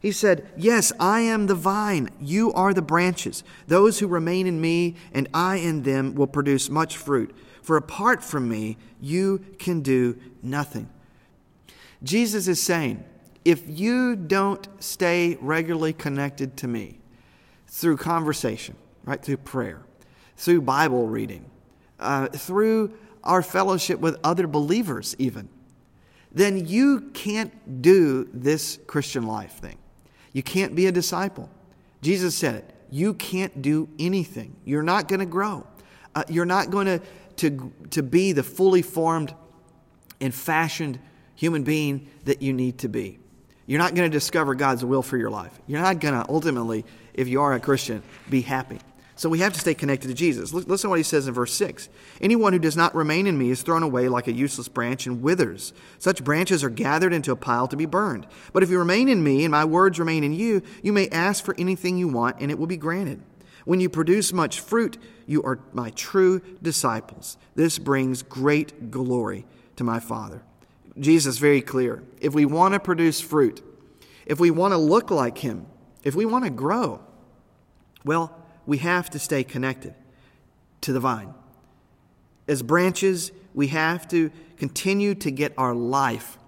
He 0.00 0.12
said, 0.12 0.50
Yes, 0.56 0.92
I 0.98 1.20
am 1.20 1.46
the 1.46 1.54
vine, 1.54 2.10
you 2.20 2.52
are 2.54 2.74
the 2.74 2.82
branches. 2.82 3.44
Those 3.68 4.00
who 4.00 4.08
remain 4.08 4.46
in 4.46 4.60
me 4.60 4.96
and 5.12 5.28
I 5.32 5.56
in 5.56 5.82
them 5.82 6.14
will 6.14 6.26
produce 6.26 6.68
much 6.68 6.96
fruit. 6.96 7.34
For 7.62 7.76
apart 7.76 8.24
from 8.24 8.48
me, 8.48 8.78
you 9.00 9.44
can 9.58 9.80
do 9.80 10.18
nothing. 10.42 10.88
Jesus 12.02 12.48
is 12.48 12.60
saying, 12.60 13.04
if 13.44 13.62
you 13.66 14.16
don't 14.16 14.66
stay 14.82 15.38
regularly 15.40 15.92
connected 15.92 16.56
to 16.58 16.68
me, 16.68 16.99
through 17.70 17.96
conversation, 17.96 18.76
right? 19.04 19.22
Through 19.22 19.38
prayer, 19.38 19.80
through 20.36 20.60
Bible 20.62 21.06
reading, 21.06 21.48
uh, 21.98 22.26
through 22.28 22.92
our 23.22 23.42
fellowship 23.42 24.00
with 24.00 24.18
other 24.24 24.46
believers, 24.46 25.14
even, 25.18 25.48
then 26.32 26.66
you 26.66 27.00
can't 27.12 27.80
do 27.80 28.28
this 28.32 28.78
Christian 28.86 29.26
life 29.26 29.52
thing. 29.52 29.78
You 30.32 30.42
can't 30.42 30.74
be 30.74 30.86
a 30.86 30.92
disciple. 30.92 31.48
Jesus 32.02 32.34
said 32.34 32.56
it. 32.56 32.74
You 32.90 33.14
can't 33.14 33.62
do 33.62 33.88
anything. 33.98 34.56
You're 34.64 34.82
not 34.82 35.06
going 35.08 35.20
to 35.20 35.26
grow. 35.26 35.66
Uh, 36.14 36.24
you're 36.28 36.44
not 36.44 36.70
going 36.70 36.86
to, 36.86 37.00
to, 37.36 37.72
to 37.90 38.02
be 38.02 38.32
the 38.32 38.42
fully 38.42 38.82
formed 38.82 39.34
and 40.20 40.34
fashioned 40.34 40.98
human 41.34 41.62
being 41.62 42.08
that 42.24 42.42
you 42.42 42.52
need 42.52 42.78
to 42.78 42.88
be. 42.88 43.18
You're 43.66 43.78
not 43.78 43.94
going 43.94 44.10
to 44.10 44.12
discover 44.12 44.56
God's 44.56 44.84
will 44.84 45.02
for 45.02 45.16
your 45.16 45.30
life. 45.30 45.52
You're 45.68 45.80
not 45.80 46.00
going 46.00 46.14
to 46.14 46.28
ultimately 46.28 46.84
if 47.20 47.28
you 47.28 47.40
are 47.42 47.52
a 47.52 47.60
Christian, 47.60 48.02
be 48.28 48.40
happy. 48.40 48.78
So 49.14 49.28
we 49.28 49.40
have 49.40 49.52
to 49.52 49.60
stay 49.60 49.74
connected 49.74 50.08
to 50.08 50.14
Jesus. 50.14 50.54
Listen 50.54 50.78
to 50.78 50.88
what 50.88 50.98
he 50.98 51.02
says 51.02 51.28
in 51.28 51.34
verse 51.34 51.52
6. 51.52 51.90
Anyone 52.22 52.54
who 52.54 52.58
does 52.58 52.78
not 52.78 52.94
remain 52.94 53.26
in 53.26 53.36
me 53.36 53.50
is 53.50 53.60
thrown 53.60 53.82
away 53.82 54.08
like 54.08 54.26
a 54.28 54.32
useless 54.32 54.66
branch 54.66 55.06
and 55.06 55.20
withers. 55.20 55.74
Such 55.98 56.24
branches 56.24 56.64
are 56.64 56.70
gathered 56.70 57.12
into 57.12 57.30
a 57.30 57.36
pile 57.36 57.68
to 57.68 57.76
be 57.76 57.84
burned. 57.84 58.26
But 58.54 58.62
if 58.62 58.70
you 58.70 58.78
remain 58.78 59.10
in 59.10 59.22
me 59.22 59.44
and 59.44 59.52
my 59.52 59.66
words 59.66 59.98
remain 59.98 60.24
in 60.24 60.32
you, 60.32 60.62
you 60.82 60.94
may 60.94 61.10
ask 61.10 61.44
for 61.44 61.54
anything 61.58 61.98
you 61.98 62.08
want 62.08 62.36
and 62.40 62.50
it 62.50 62.58
will 62.58 62.66
be 62.66 62.78
granted. 62.78 63.20
When 63.66 63.80
you 63.80 63.90
produce 63.90 64.32
much 64.32 64.58
fruit, 64.58 64.96
you 65.26 65.42
are 65.42 65.60
my 65.74 65.90
true 65.90 66.40
disciples. 66.62 67.36
This 67.54 67.78
brings 67.78 68.22
great 68.22 68.90
glory 68.90 69.44
to 69.76 69.84
my 69.84 70.00
Father. 70.00 70.40
Jesus 70.98 71.36
very 71.36 71.60
clear. 71.60 72.02
If 72.22 72.32
we 72.32 72.46
want 72.46 72.72
to 72.72 72.80
produce 72.80 73.20
fruit, 73.20 73.62
if 74.24 74.40
we 74.40 74.50
want 74.50 74.72
to 74.72 74.78
look 74.78 75.10
like 75.10 75.36
him, 75.36 75.66
if 76.02 76.14
we 76.14 76.24
want 76.24 76.44
to 76.44 76.50
grow, 76.50 77.02
well, 78.04 78.36
we 78.66 78.78
have 78.78 79.10
to 79.10 79.18
stay 79.18 79.44
connected 79.44 79.94
to 80.82 80.92
the 80.92 81.00
vine. 81.00 81.34
As 82.48 82.62
branches, 82.62 83.32
we 83.54 83.68
have 83.68 84.08
to 84.08 84.30
continue 84.56 85.14
to 85.16 85.30
get 85.30 85.52
our 85.56 85.74
life 85.74 86.38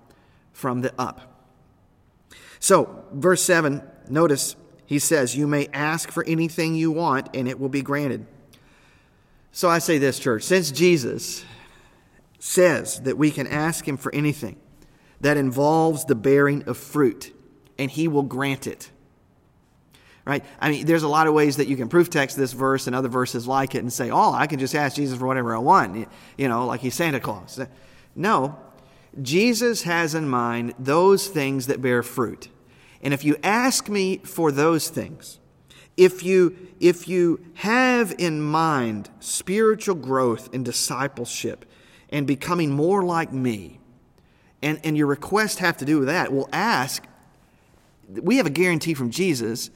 from 0.52 0.80
the 0.80 0.92
up. 0.98 1.32
So, 2.58 3.04
verse 3.12 3.42
7, 3.42 3.82
notice 4.08 4.56
he 4.86 4.98
says, 4.98 5.36
You 5.36 5.46
may 5.46 5.68
ask 5.72 6.10
for 6.10 6.24
anything 6.24 6.74
you 6.74 6.90
want, 6.90 7.34
and 7.34 7.48
it 7.48 7.58
will 7.58 7.68
be 7.68 7.82
granted. 7.82 8.26
So 9.50 9.68
I 9.68 9.78
say 9.78 9.98
this, 9.98 10.18
church, 10.18 10.42
since 10.42 10.70
Jesus 10.70 11.44
says 12.38 13.00
that 13.00 13.18
we 13.18 13.30
can 13.30 13.46
ask 13.46 13.86
him 13.86 13.96
for 13.96 14.14
anything 14.14 14.56
that 15.20 15.36
involves 15.36 16.04
the 16.04 16.14
bearing 16.14 16.62
of 16.64 16.76
fruit, 16.76 17.34
and 17.78 17.90
he 17.90 18.08
will 18.08 18.22
grant 18.22 18.66
it 18.66 18.90
right? 20.24 20.44
I 20.60 20.70
mean, 20.70 20.86
there's 20.86 21.02
a 21.02 21.08
lot 21.08 21.26
of 21.26 21.34
ways 21.34 21.56
that 21.56 21.66
you 21.66 21.76
can 21.76 21.88
proof 21.88 22.08
text 22.08 22.36
this 22.36 22.52
verse 22.52 22.86
and 22.86 22.94
other 22.94 23.08
verses 23.08 23.46
like 23.46 23.74
it 23.74 23.78
and 23.78 23.92
say, 23.92 24.10
oh, 24.10 24.32
I 24.32 24.46
can 24.46 24.58
just 24.58 24.74
ask 24.74 24.96
Jesus 24.96 25.18
for 25.18 25.26
whatever 25.26 25.54
I 25.54 25.58
want, 25.58 26.08
you 26.36 26.48
know, 26.48 26.66
like 26.66 26.80
he's 26.80 26.94
Santa 26.94 27.20
Claus. 27.20 27.60
No, 28.14 28.58
Jesus 29.20 29.82
has 29.82 30.14
in 30.14 30.28
mind 30.28 30.74
those 30.78 31.28
things 31.28 31.66
that 31.66 31.82
bear 31.82 32.02
fruit. 32.02 32.48
And 33.02 33.12
if 33.12 33.24
you 33.24 33.36
ask 33.42 33.88
me 33.88 34.18
for 34.18 34.52
those 34.52 34.88
things, 34.88 35.40
if 35.96 36.22
you, 36.22 36.56
if 36.80 37.08
you 37.08 37.44
have 37.54 38.14
in 38.18 38.40
mind 38.40 39.10
spiritual 39.20 39.96
growth 39.96 40.54
and 40.54 40.64
discipleship 40.64 41.66
and 42.10 42.26
becoming 42.26 42.70
more 42.70 43.02
like 43.02 43.32
me, 43.32 43.80
and, 44.62 44.80
and 44.84 44.96
your 44.96 45.08
requests 45.08 45.58
have 45.58 45.76
to 45.78 45.84
do 45.84 45.98
with 45.98 46.08
that, 46.08 46.32
well, 46.32 46.48
ask. 46.52 47.04
We 48.08 48.36
have 48.36 48.46
a 48.46 48.50
guarantee 48.50 48.94
from 48.94 49.10
Jesus 49.10 49.70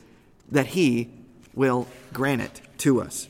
that 0.51 0.67
He 0.67 1.11
will 1.55 1.87
grant 2.13 2.43
it 2.43 2.61
to 2.79 3.01
us. 3.01 3.29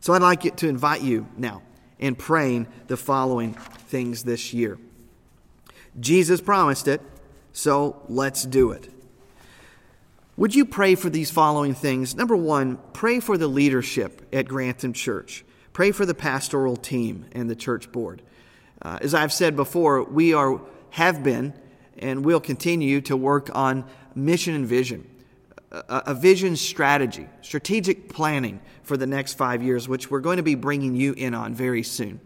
So 0.00 0.12
I'd 0.12 0.22
like 0.22 0.56
to 0.56 0.68
invite 0.68 1.02
you 1.02 1.26
now 1.36 1.62
in 1.98 2.14
praying 2.16 2.66
the 2.88 2.96
following 2.96 3.54
things 3.54 4.24
this 4.24 4.52
year. 4.52 4.78
Jesus 6.00 6.40
promised 6.40 6.88
it, 6.88 7.00
so 7.52 8.02
let's 8.08 8.44
do 8.44 8.72
it. 8.72 8.88
Would 10.36 10.54
you 10.54 10.64
pray 10.64 10.94
for 10.94 11.10
these 11.10 11.30
following 11.30 11.74
things? 11.74 12.16
Number 12.16 12.34
one, 12.34 12.78
pray 12.94 13.20
for 13.20 13.36
the 13.36 13.46
leadership 13.46 14.26
at 14.32 14.48
Grantham 14.48 14.92
Church. 14.92 15.44
Pray 15.72 15.92
for 15.92 16.06
the 16.06 16.14
pastoral 16.14 16.76
team 16.76 17.26
and 17.32 17.48
the 17.48 17.54
church 17.54 17.92
board. 17.92 18.22
Uh, 18.80 18.98
as 19.00 19.14
I've 19.14 19.32
said 19.32 19.54
before, 19.54 20.02
we 20.02 20.34
are 20.34 20.60
have 20.90 21.22
been 21.22 21.54
and 21.98 22.24
will 22.24 22.40
continue 22.40 23.00
to 23.02 23.16
work 23.16 23.50
on 23.54 23.84
mission 24.14 24.54
and 24.54 24.66
vision, 24.66 25.08
a, 25.72 26.14
vision 26.14 26.54
strategy, 26.54 27.26
strategic 27.40 28.08
planning 28.08 28.60
for 28.82 28.96
the 28.96 29.06
next 29.06 29.34
five 29.34 29.62
years, 29.62 29.88
which 29.88 30.10
we're 30.10 30.20
going 30.20 30.36
to 30.36 30.42
be 30.42 30.54
bringing 30.54 30.94
you 30.94 31.14
in 31.14 31.34
on 31.34 31.54
very 31.54 31.82
soon. 31.82 32.20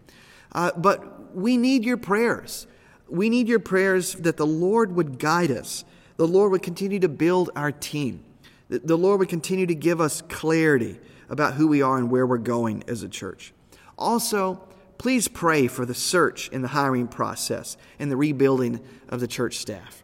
Uh, 0.51 0.71
but 0.75 1.33
we 1.33 1.55
need 1.55 1.85
your 1.85 1.97
prayers. 1.97 2.67
We 3.07 3.29
need 3.29 3.47
your 3.47 3.59
prayers 3.59 4.15
that 4.15 4.37
the 4.37 4.45
Lord 4.45 4.95
would 4.95 5.17
guide 5.17 5.51
us, 5.51 5.85
the 6.17 6.27
Lord 6.27 6.51
would 6.51 6.63
continue 6.63 6.99
to 6.99 7.07
build 7.07 7.49
our 7.55 7.71
team, 7.71 8.23
the 8.69 8.97
Lord 8.97 9.19
would 9.19 9.29
continue 9.29 9.65
to 9.65 9.75
give 9.75 10.01
us 10.01 10.21
clarity 10.21 10.99
about 11.29 11.53
who 11.53 11.67
we 11.67 11.81
are 11.81 11.97
and 11.97 12.11
where 12.11 12.27
we're 12.27 12.37
going 12.37 12.83
as 12.87 13.03
a 13.03 13.09
church. 13.09 13.53
Also, 13.97 14.61
please 14.97 15.27
pray 15.27 15.67
for 15.67 15.85
the 15.85 15.93
search 15.93 16.49
in 16.49 16.61
the 16.61 16.69
hiring 16.69 17.07
process 17.07 17.77
and 17.97 18.11
the 18.11 18.17
rebuilding 18.17 18.81
of 19.07 19.21
the 19.21 19.27
church 19.27 19.57
staff. 19.57 20.03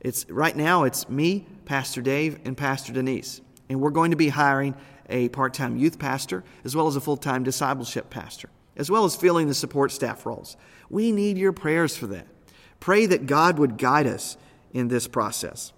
It's 0.00 0.28
right 0.28 0.56
now 0.56 0.84
it's 0.84 1.08
me, 1.08 1.46
Pastor 1.64 2.02
Dave, 2.02 2.38
and 2.44 2.56
Pastor 2.56 2.92
Denise, 2.92 3.40
and 3.68 3.80
we're 3.80 3.90
going 3.90 4.10
to 4.10 4.16
be 4.16 4.28
hiring 4.28 4.74
a 5.08 5.28
part-time 5.30 5.76
youth 5.76 5.98
pastor 5.98 6.44
as 6.64 6.74
well 6.74 6.86
as 6.86 6.96
a 6.96 7.00
full-time 7.00 7.42
discipleship 7.42 8.10
pastor, 8.10 8.48
as 8.76 8.90
well 8.90 9.04
as 9.04 9.16
filling 9.16 9.48
the 9.48 9.54
support 9.54 9.92
staff 9.92 10.24
roles. 10.26 10.56
We 10.90 11.12
need 11.12 11.38
your 11.38 11.52
prayers 11.52 11.96
for 11.96 12.06
that. 12.08 12.26
Pray 12.80 13.06
that 13.06 13.26
God 13.26 13.58
would 13.58 13.78
guide 13.78 14.06
us 14.06 14.36
in 14.72 14.88
this 14.88 15.06
process. 15.06 15.72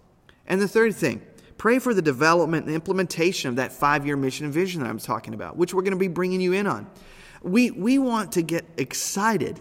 And 0.47 0.61
the 0.61 0.69
third 0.69 0.95
thing, 0.95 1.23
pray 1.59 1.79
for 1.79 1.95
the 1.95 2.03
development 2.03 2.67
and 2.67 2.75
implementation 2.75 3.49
of 3.49 3.57
that 3.57 3.73
five-year 3.73 4.17
mission 4.17 4.45
and 4.45 4.55
vision 4.55 4.83
that 4.83 4.89
I'm 4.89 4.99
talking 4.99 5.35
about, 5.35 5.57
which 5.57 5.75
we're 5.75 5.83
going 5.83 5.93
to 5.93 5.99
be 5.99 6.09
bringing 6.09 6.41
you 6.41 6.53
in 6.53 6.67
on. 6.67 6.87
We, 7.43 7.71
we 7.71 7.99
want 7.99 8.33
to 8.33 8.43
get 8.43 8.65
excited 8.77 9.61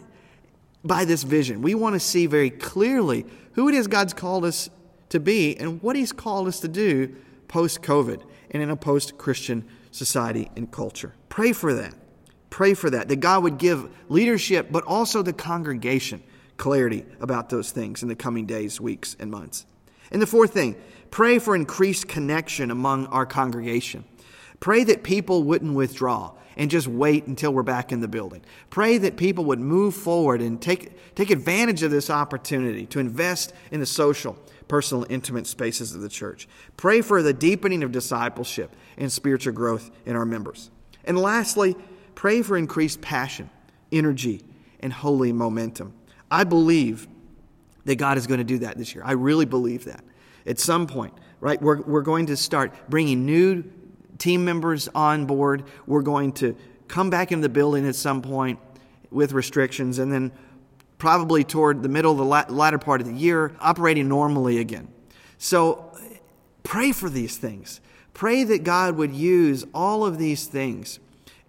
by 0.83 1.05
this 1.05 1.23
vision. 1.23 1.61
We 1.61 1.75
want 1.75 1.93
to 1.93 1.99
see 1.99 2.27
very 2.27 2.49
clearly 2.49 3.25
who 3.53 3.69
it 3.69 3.75
is 3.75 3.87
God's 3.87 4.13
called 4.13 4.45
us 4.45 4.69
to 5.15 5.19
be 5.19 5.57
and 5.57 5.81
what 5.81 5.95
He's 5.95 6.11
called 6.11 6.47
us 6.47 6.59
to 6.59 6.67
do 6.67 7.15
post 7.47 7.81
COVID 7.81 8.21
and 8.51 8.61
in 8.61 8.69
a 8.69 8.75
post 8.75 9.17
Christian 9.17 9.65
society 9.91 10.51
and 10.55 10.71
culture. 10.71 11.13
Pray 11.29 11.53
for 11.53 11.73
that. 11.73 11.93
Pray 12.49 12.73
for 12.73 12.89
that, 12.89 13.09
that 13.09 13.17
God 13.17 13.43
would 13.43 13.57
give 13.57 13.89
leadership, 14.07 14.67
but 14.71 14.83
also 14.85 15.21
the 15.21 15.33
congregation 15.33 16.23
clarity 16.57 17.05
about 17.19 17.49
those 17.49 17.71
things 17.71 18.01
in 18.01 18.07
the 18.07 18.15
coming 18.15 18.45
days, 18.45 18.79
weeks, 18.79 19.15
and 19.19 19.29
months. 19.29 19.65
And 20.11 20.21
the 20.21 20.27
fourth 20.27 20.53
thing, 20.53 20.75
pray 21.11 21.39
for 21.39 21.55
increased 21.55 22.07
connection 22.07 22.71
among 22.71 23.07
our 23.07 23.25
congregation. 23.25 24.05
Pray 24.59 24.83
that 24.85 25.03
people 25.03 25.43
wouldn't 25.43 25.73
withdraw 25.73 26.31
and 26.57 26.71
just 26.71 26.87
wait 26.87 27.27
until 27.27 27.53
we're 27.53 27.63
back 27.63 27.91
in 27.91 27.99
the 27.99 28.07
building. 28.07 28.41
Pray 28.69 28.97
that 28.97 29.17
people 29.17 29.45
would 29.45 29.59
move 29.59 29.93
forward 29.93 30.41
and 30.41 30.61
take, 30.61 31.13
take 31.15 31.29
advantage 31.29 31.83
of 31.83 31.91
this 31.91 32.09
opportunity 32.09 32.85
to 32.85 32.99
invest 32.99 33.53
in 33.71 33.79
the 33.79 33.85
social, 33.85 34.37
personal, 34.67 35.05
intimate 35.09 35.47
spaces 35.47 35.93
of 35.93 36.01
the 36.01 36.09
church. 36.09 36.47
Pray 36.77 37.01
for 37.01 37.21
the 37.21 37.33
deepening 37.33 37.83
of 37.83 37.91
discipleship 37.91 38.75
and 38.97 39.11
spiritual 39.11 39.53
growth 39.53 39.91
in 40.05 40.15
our 40.15 40.25
members. 40.25 40.71
And 41.03 41.17
lastly, 41.17 41.75
pray 42.15 42.41
for 42.41 42.57
increased 42.57 43.01
passion, 43.01 43.49
energy, 43.91 44.43
and 44.79 44.91
holy 44.91 45.31
momentum. 45.31 45.93
I 46.29 46.43
believe 46.43 47.07
that 47.85 47.95
God 47.95 48.17
is 48.17 48.27
going 48.27 48.39
to 48.39 48.43
do 48.43 48.59
that 48.59 48.77
this 48.77 48.95
year. 48.95 49.03
I 49.05 49.13
really 49.13 49.45
believe 49.45 49.85
that. 49.85 50.03
At 50.45 50.59
some 50.59 50.87
point, 50.87 51.13
right, 51.39 51.61
we're, 51.61 51.81
we're 51.81 52.01
going 52.01 52.27
to 52.27 52.37
start 52.37 52.73
bringing 52.89 53.25
new 53.25 53.63
team 54.17 54.45
members 54.45 54.87
on 54.93 55.25
board. 55.25 55.63
We're 55.85 56.01
going 56.01 56.33
to 56.33 56.55
come 56.87 57.09
back 57.09 57.31
into 57.31 57.43
the 57.43 57.49
building 57.49 57.87
at 57.87 57.95
some 57.95 58.21
point 58.21 58.59
with 59.11 59.33
restrictions, 59.33 59.99
and 59.99 60.11
then 60.11 60.31
probably 60.97 61.43
toward 61.43 61.83
the 61.83 61.89
middle 61.89 62.11
of 62.11 62.17
the 62.17 62.53
latter 62.53 62.77
part 62.77 63.01
of 63.01 63.07
the 63.07 63.13
year, 63.13 63.55
operating 63.59 64.07
normally 64.07 64.59
again. 64.59 64.87
So 65.37 65.91
pray 66.63 66.91
for 66.91 67.09
these 67.09 67.37
things. 67.37 67.81
Pray 68.13 68.43
that 68.45 68.63
God 68.63 68.95
would 68.95 69.13
use 69.13 69.65
all 69.73 70.05
of 70.05 70.17
these 70.17 70.47
things 70.47 70.99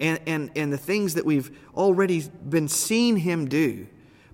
and, 0.00 0.20
and, 0.26 0.50
and 0.56 0.72
the 0.72 0.78
things 0.78 1.14
that 1.14 1.24
we've 1.24 1.50
already 1.76 2.24
been 2.48 2.68
seeing 2.68 3.18
Him 3.18 3.48
do, 3.48 3.86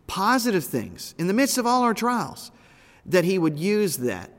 positive 0.07 0.65
things 0.65 1.15
in 1.19 1.27
the 1.27 1.35
midst 1.35 1.59
of 1.59 1.67
all 1.67 1.83
our 1.83 1.95
trials, 1.95 2.51
that 3.07 3.25
He 3.25 3.39
would 3.39 3.59
use 3.59 3.99
that 3.99 4.31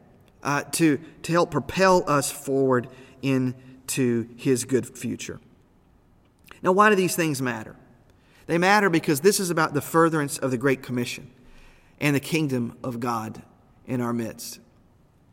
uh, 0.44 0.64
to, 0.74 1.00
to 1.24 1.32
help 1.32 1.52
propel 1.52 2.04
us 2.08 2.32
forward 2.32 2.88
into 3.22 4.28
his 4.36 4.66
good 4.66 4.86
future. 4.98 5.40
Now, 6.62 6.74
why 6.74 6.90
do 6.90 6.96
these 6.96 7.16
things 7.16 7.42
matter? 7.42 7.76
They 8.46 8.58
matter 8.58 8.90
because 8.90 9.22
this 9.22 9.40
is 9.40 9.50
about 9.50 9.74
the 9.74 9.82
furtherance 9.82 10.38
of 10.38 10.52
the 10.52 10.58
Great 10.58 10.84
Commission 10.84 11.32
and 12.00 12.16
the 12.16 12.20
kingdom 12.20 12.78
of 12.84 13.00
God 13.00 13.42
in 13.88 14.02
our 14.02 14.14
midst. 14.14 14.60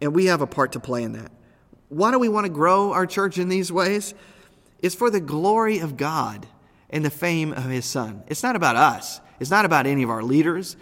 And 0.01 0.15
we 0.15 0.27
have 0.27 0.41
a 0.41 0.47
part 0.47 0.73
to 0.73 0.81
play 0.81 1.03
in 1.03 1.13
that. 1.13 1.33
Why 1.89 2.13
do 2.13 2.19
we 2.19 2.29
want 2.29 2.47
to 2.47 2.53
grow 2.53 2.93
our 2.93 3.07
church 3.07 3.39
in 3.39 3.49
these 3.49 3.73
ways? 3.73 4.15
It's 4.79 4.95
for 4.95 5.11
the 5.11 5.21
glory 5.21 5.79
of 5.79 5.97
God 5.97 6.47
and 6.89 7.05
the 7.05 7.11
fame 7.11 7.53
of 7.53 7.65
His 7.65 7.85
Son. 7.85 8.23
It's 8.29 8.43
not 8.43 8.57
about 8.57 8.77
us, 8.77 9.21
it's 9.39 9.51
not 9.51 9.65
about 9.65 9.87
any 9.87 10.03
of 10.03 10.11
our 10.11 10.23
leaders. 10.23 10.77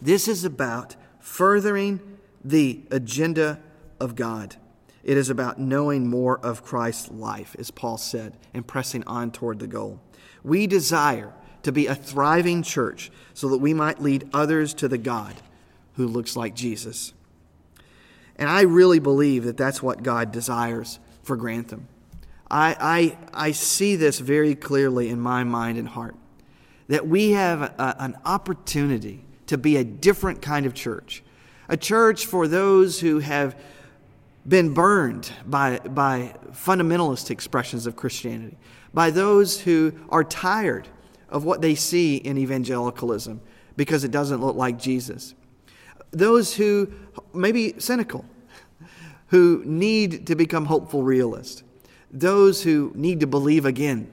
This 0.00 0.28
is 0.28 0.44
about 0.44 0.94
furthering 1.20 2.00
the 2.44 2.82
agenda 2.90 3.58
of 3.98 4.14
God. 4.14 4.56
It 5.02 5.16
is 5.16 5.30
about 5.30 5.58
knowing 5.58 6.08
more 6.08 6.38
of 6.38 6.62
Christ's 6.62 7.10
life, 7.10 7.56
as 7.58 7.70
Paul 7.70 7.96
said, 7.96 8.36
and 8.52 8.66
pressing 8.66 9.04
on 9.06 9.30
toward 9.30 9.58
the 9.58 9.66
goal. 9.66 10.00
We 10.44 10.66
desire 10.66 11.32
to 11.66 11.72
be 11.72 11.88
a 11.88 11.96
thriving 11.96 12.62
church 12.62 13.10
so 13.34 13.48
that 13.48 13.58
we 13.58 13.74
might 13.74 14.00
lead 14.00 14.30
others 14.32 14.72
to 14.72 14.86
the 14.86 14.96
God 14.96 15.34
who 15.94 16.06
looks 16.06 16.36
like 16.36 16.54
Jesus. 16.54 17.12
And 18.36 18.48
I 18.48 18.60
really 18.60 19.00
believe 19.00 19.42
that 19.42 19.56
that's 19.56 19.82
what 19.82 20.04
God 20.04 20.30
desires 20.30 21.00
for 21.24 21.34
Grantham. 21.34 21.88
I, 22.48 23.16
I, 23.34 23.48
I 23.48 23.50
see 23.50 23.96
this 23.96 24.20
very 24.20 24.54
clearly 24.54 25.08
in 25.08 25.18
my 25.18 25.42
mind 25.42 25.76
and 25.76 25.88
heart 25.88 26.14
that 26.86 27.08
we 27.08 27.32
have 27.32 27.62
a, 27.62 27.96
an 27.98 28.16
opportunity 28.24 29.24
to 29.48 29.58
be 29.58 29.76
a 29.76 29.82
different 29.82 30.40
kind 30.40 30.66
of 30.66 30.72
church, 30.72 31.24
a 31.68 31.76
church 31.76 32.26
for 32.26 32.46
those 32.46 33.00
who 33.00 33.18
have 33.18 33.60
been 34.46 34.72
burned 34.72 35.32
by, 35.44 35.80
by 35.80 36.36
fundamentalist 36.52 37.28
expressions 37.32 37.88
of 37.88 37.96
Christianity, 37.96 38.56
by 38.94 39.10
those 39.10 39.62
who 39.62 39.92
are 40.10 40.22
tired 40.22 40.86
of 41.28 41.44
what 41.44 41.60
they 41.60 41.74
see 41.74 42.16
in 42.16 42.38
evangelicalism 42.38 43.40
because 43.76 44.04
it 44.04 44.10
doesn't 44.10 44.40
look 44.40 44.56
like 44.56 44.78
Jesus. 44.78 45.34
Those 46.10 46.54
who 46.54 46.90
may 47.34 47.52
be 47.52 47.74
cynical, 47.78 48.24
who 49.28 49.62
need 49.64 50.26
to 50.28 50.34
become 50.34 50.66
hopeful 50.66 51.02
realists, 51.02 51.62
those 52.10 52.62
who 52.62 52.92
need 52.94 53.20
to 53.20 53.26
believe 53.26 53.66
again, 53.66 54.10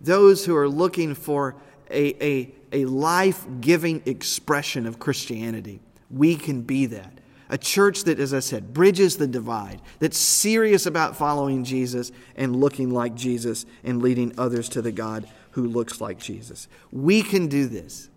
those 0.00 0.44
who 0.44 0.56
are 0.56 0.68
looking 0.68 1.14
for 1.14 1.56
a, 1.90 2.24
a, 2.24 2.54
a 2.72 2.84
life 2.86 3.46
giving 3.60 4.02
expression 4.06 4.86
of 4.86 4.98
Christianity. 4.98 5.80
We 6.10 6.36
can 6.36 6.62
be 6.62 6.86
that. 6.86 7.12
A 7.48 7.58
church 7.58 8.04
that, 8.04 8.18
as 8.18 8.34
I 8.34 8.40
said, 8.40 8.74
bridges 8.74 9.18
the 9.18 9.28
divide, 9.28 9.80
that's 10.00 10.18
serious 10.18 10.84
about 10.84 11.16
following 11.16 11.62
Jesus 11.62 12.10
and 12.34 12.56
looking 12.56 12.90
like 12.90 13.14
Jesus 13.14 13.66
and 13.84 14.02
leading 14.02 14.32
others 14.36 14.68
to 14.70 14.82
the 14.82 14.90
God 14.90 15.28
who 15.56 15.66
looks 15.66 16.02
like 16.02 16.18
Jesus. 16.18 16.68
We 16.92 17.22
can 17.22 17.46
do 17.48 17.66
this. 17.66 18.10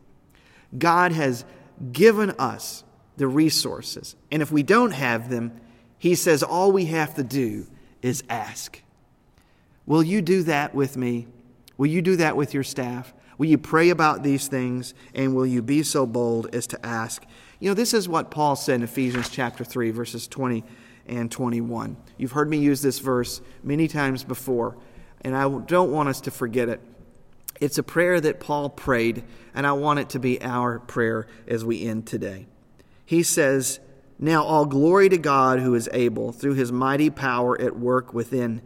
God 0.77 1.13
has 1.13 1.45
given 1.93 2.31
us 2.31 2.83
the 3.15 3.27
resources. 3.27 4.17
And 4.29 4.41
if 4.41 4.51
we 4.51 4.61
don't 4.61 4.91
have 4.91 5.29
them, 5.29 5.53
He 5.97 6.15
says 6.15 6.43
all 6.43 6.73
we 6.73 6.85
have 6.87 7.15
to 7.15 7.23
do 7.23 7.65
is 8.01 8.25
ask. 8.29 8.81
Will 9.85 10.03
you 10.03 10.21
do 10.21 10.43
that 10.43 10.75
with 10.75 10.97
me? 10.97 11.27
Will 11.77 11.87
you 11.87 12.01
do 12.01 12.17
that 12.17 12.35
with 12.35 12.53
your 12.53 12.63
staff? 12.63 13.13
Will 13.37 13.47
you 13.47 13.57
pray 13.57 13.89
about 13.89 14.21
these 14.21 14.49
things? 14.49 14.93
And 15.15 15.33
will 15.33 15.47
you 15.47 15.61
be 15.61 15.81
so 15.81 16.05
bold 16.05 16.53
as 16.53 16.67
to 16.67 16.85
ask? 16.85 17.23
You 17.61 17.69
know, 17.69 17.73
this 17.73 17.93
is 17.93 18.09
what 18.09 18.31
Paul 18.31 18.57
said 18.57 18.75
in 18.75 18.83
Ephesians 18.83 19.29
chapter 19.29 19.63
3, 19.63 19.91
verses 19.91 20.27
20 20.27 20.65
and 21.07 21.31
21. 21.31 21.95
You've 22.17 22.33
heard 22.33 22.49
me 22.49 22.57
use 22.57 22.81
this 22.81 22.99
verse 22.99 23.39
many 23.63 23.87
times 23.87 24.25
before, 24.25 24.75
and 25.21 25.37
I 25.37 25.47
don't 25.47 25.93
want 25.93 26.09
us 26.09 26.19
to 26.21 26.31
forget 26.31 26.67
it. 26.67 26.81
It's 27.59 27.77
a 27.77 27.83
prayer 27.83 28.21
that 28.21 28.39
Paul 28.39 28.69
prayed, 28.69 29.23
and 29.53 29.67
I 29.67 29.73
want 29.73 29.99
it 29.99 30.09
to 30.09 30.19
be 30.19 30.41
our 30.41 30.79
prayer 30.79 31.27
as 31.47 31.65
we 31.65 31.85
end 31.85 32.07
today. 32.07 32.47
He 33.05 33.23
says, 33.23 33.79
Now 34.17 34.43
all 34.43 34.65
glory 34.65 35.09
to 35.09 35.17
God 35.17 35.59
who 35.59 35.75
is 35.75 35.89
able, 35.91 36.31
through 36.31 36.53
his 36.53 36.71
mighty 36.71 37.09
power 37.09 37.59
at 37.59 37.77
work 37.77 38.13
within 38.13 38.61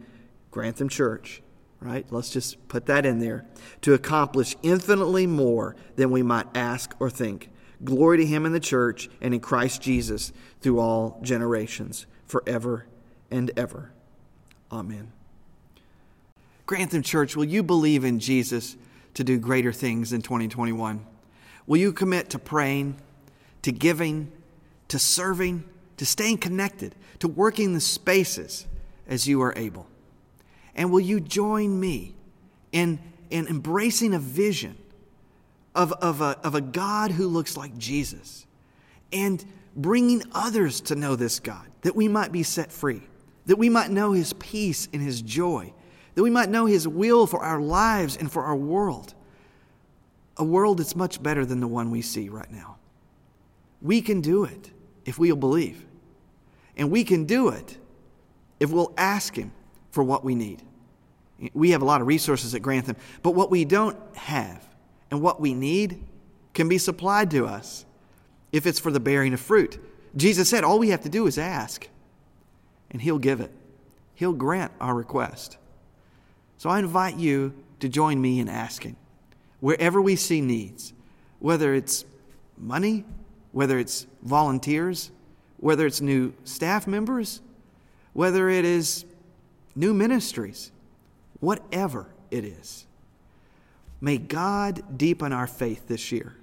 Grantham 0.50 0.88
Church, 0.88 1.42
right? 1.80 2.06
Let's 2.10 2.30
just 2.30 2.68
put 2.68 2.86
that 2.86 3.04
in 3.04 3.18
there. 3.18 3.46
To 3.82 3.94
accomplish 3.94 4.54
infinitely 4.62 5.26
more 5.26 5.74
than 5.96 6.10
we 6.10 6.22
might 6.22 6.46
ask 6.54 6.94
or 7.00 7.10
think. 7.10 7.50
Glory 7.82 8.18
to 8.18 8.26
him 8.26 8.46
in 8.46 8.52
the 8.52 8.60
church 8.60 9.08
and 9.20 9.34
in 9.34 9.40
Christ 9.40 9.82
Jesus 9.82 10.32
through 10.60 10.78
all 10.78 11.18
generations, 11.22 12.06
forever 12.26 12.86
and 13.30 13.50
ever. 13.56 13.92
Amen. 14.70 15.12
Grantham 16.66 17.02
Church, 17.02 17.36
will 17.36 17.44
you 17.44 17.62
believe 17.62 18.04
in 18.04 18.18
Jesus 18.18 18.76
to 19.14 19.24
do 19.24 19.38
greater 19.38 19.72
things 19.72 20.12
in 20.12 20.22
2021? 20.22 21.04
Will 21.66 21.76
you 21.76 21.92
commit 21.92 22.30
to 22.30 22.38
praying, 22.38 22.96
to 23.62 23.72
giving, 23.72 24.32
to 24.88 24.98
serving, 24.98 25.64
to 25.98 26.06
staying 26.06 26.38
connected, 26.38 26.94
to 27.18 27.28
working 27.28 27.74
the 27.74 27.80
spaces 27.80 28.66
as 29.06 29.26
you 29.26 29.42
are 29.42 29.52
able? 29.56 29.86
And 30.74 30.90
will 30.90 31.00
you 31.00 31.20
join 31.20 31.78
me 31.78 32.14
in, 32.72 32.98
in 33.30 33.46
embracing 33.46 34.14
a 34.14 34.18
vision 34.18 34.76
of, 35.74 35.92
of, 35.92 36.20
a, 36.20 36.38
of 36.42 36.54
a 36.54 36.60
God 36.60 37.10
who 37.10 37.28
looks 37.28 37.56
like 37.56 37.76
Jesus 37.76 38.46
and 39.12 39.44
bringing 39.76 40.22
others 40.32 40.80
to 40.82 40.94
know 40.94 41.16
this 41.16 41.40
God, 41.40 41.66
that 41.82 41.94
we 41.94 42.08
might 42.08 42.32
be 42.32 42.42
set 42.42 42.72
free, 42.72 43.02
that 43.46 43.56
we 43.56 43.68
might 43.68 43.90
know 43.90 44.12
his 44.12 44.32
peace 44.34 44.88
and 44.92 45.02
his 45.02 45.20
joy, 45.20 45.72
that 46.14 46.22
we 46.22 46.30
might 46.30 46.48
know 46.48 46.66
his 46.66 46.86
will 46.86 47.26
for 47.26 47.40
our 47.40 47.60
lives 47.60 48.16
and 48.16 48.30
for 48.30 48.44
our 48.44 48.56
world? 48.56 49.14
A 50.36 50.44
world 50.44 50.78
that's 50.78 50.96
much 50.96 51.22
better 51.22 51.44
than 51.44 51.60
the 51.60 51.68
one 51.68 51.90
we 51.90 52.02
see 52.02 52.28
right 52.28 52.50
now. 52.50 52.76
We 53.80 54.00
can 54.00 54.20
do 54.20 54.44
it 54.44 54.70
if 55.04 55.18
we'll 55.18 55.36
believe. 55.36 55.84
And 56.76 56.90
we 56.90 57.04
can 57.04 57.24
do 57.24 57.48
it 57.48 57.78
if 58.58 58.70
we'll 58.70 58.92
ask 58.96 59.36
him 59.36 59.52
for 59.90 60.02
what 60.02 60.24
we 60.24 60.34
need. 60.34 60.62
We 61.52 61.70
have 61.70 61.82
a 61.82 61.84
lot 61.84 62.00
of 62.00 62.06
resources 62.06 62.54
at 62.54 62.62
Grantham, 62.62 62.96
but 63.22 63.32
what 63.32 63.50
we 63.50 63.64
don't 63.64 63.98
have 64.16 64.66
and 65.10 65.20
what 65.20 65.40
we 65.40 65.54
need 65.54 66.02
can 66.54 66.68
be 66.68 66.78
supplied 66.78 67.30
to 67.32 67.46
us 67.46 67.84
if 68.52 68.66
it's 68.66 68.78
for 68.78 68.90
the 68.90 69.00
bearing 69.00 69.34
of 69.34 69.40
fruit. 69.40 69.78
Jesus 70.16 70.48
said 70.48 70.64
all 70.64 70.78
we 70.78 70.90
have 70.90 71.02
to 71.02 71.08
do 71.08 71.26
is 71.26 71.38
ask, 71.38 71.88
and 72.90 73.02
He'll 73.02 73.18
give 73.18 73.40
it. 73.40 73.50
He'll 74.14 74.32
grant 74.32 74.72
our 74.80 74.94
request. 74.94 75.58
So 76.58 76.70
I 76.70 76.78
invite 76.78 77.16
you 77.16 77.52
to 77.80 77.88
join 77.88 78.20
me 78.20 78.40
in 78.40 78.48
asking. 78.48 78.96
Wherever 79.60 80.00
we 80.00 80.16
see 80.16 80.40
needs, 80.40 80.92
whether 81.38 81.74
it's 81.74 82.04
money, 82.56 83.04
whether 83.52 83.78
it's 83.78 84.06
volunteers, 84.22 85.10
whether 85.58 85.86
it's 85.86 86.00
new 86.00 86.32
staff 86.44 86.86
members, 86.86 87.40
whether 88.12 88.48
it 88.48 88.64
is 88.64 89.04
new 89.74 89.94
ministries, 89.94 90.70
whatever 91.40 92.06
it 92.30 92.44
is. 92.44 92.86
May 94.00 94.18
God 94.18 94.98
deepen 94.98 95.32
our 95.32 95.46
faith 95.46 95.88
this 95.88 96.12
year. 96.12 96.36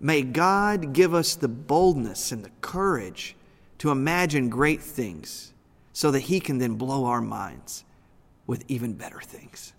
May 0.00 0.22
God 0.22 0.92
give 0.92 1.14
us 1.14 1.34
the 1.34 1.48
boldness 1.48 2.32
and 2.32 2.44
the 2.44 2.50
courage 2.60 3.36
to 3.78 3.90
imagine 3.90 4.48
great 4.48 4.80
things 4.80 5.52
so 5.92 6.10
that 6.10 6.20
He 6.20 6.40
can 6.40 6.58
then 6.58 6.74
blow 6.74 7.04
our 7.04 7.20
minds 7.20 7.84
with 8.50 8.64
even 8.66 8.94
better 8.94 9.20
things. 9.20 9.72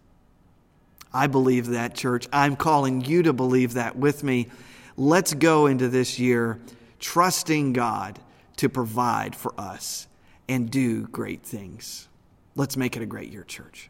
I 1.13 1.27
believe 1.27 1.67
that, 1.71 1.93
church. 1.93 2.29
I'm 2.31 2.55
calling 2.55 3.03
you 3.03 3.23
to 3.23 3.34
believe 3.34 3.73
that 3.73 3.97
with 3.97 4.23
me. 4.23 4.47
Let's 4.95 5.34
go 5.34 5.65
into 5.65 5.89
this 5.89 6.19
year 6.19 6.57
trusting 6.97 7.73
God 7.73 8.17
to 8.55 8.69
provide 8.69 9.36
for 9.36 9.53
us 9.57 10.07
and 10.47 10.71
do 10.71 11.05
great 11.07 11.43
things. 11.43 12.07
Let's 12.55 12.77
make 12.77 12.95
it 12.95 13.03
a 13.03 13.05
great 13.05 13.29
year, 13.29 13.43
church. 13.43 13.89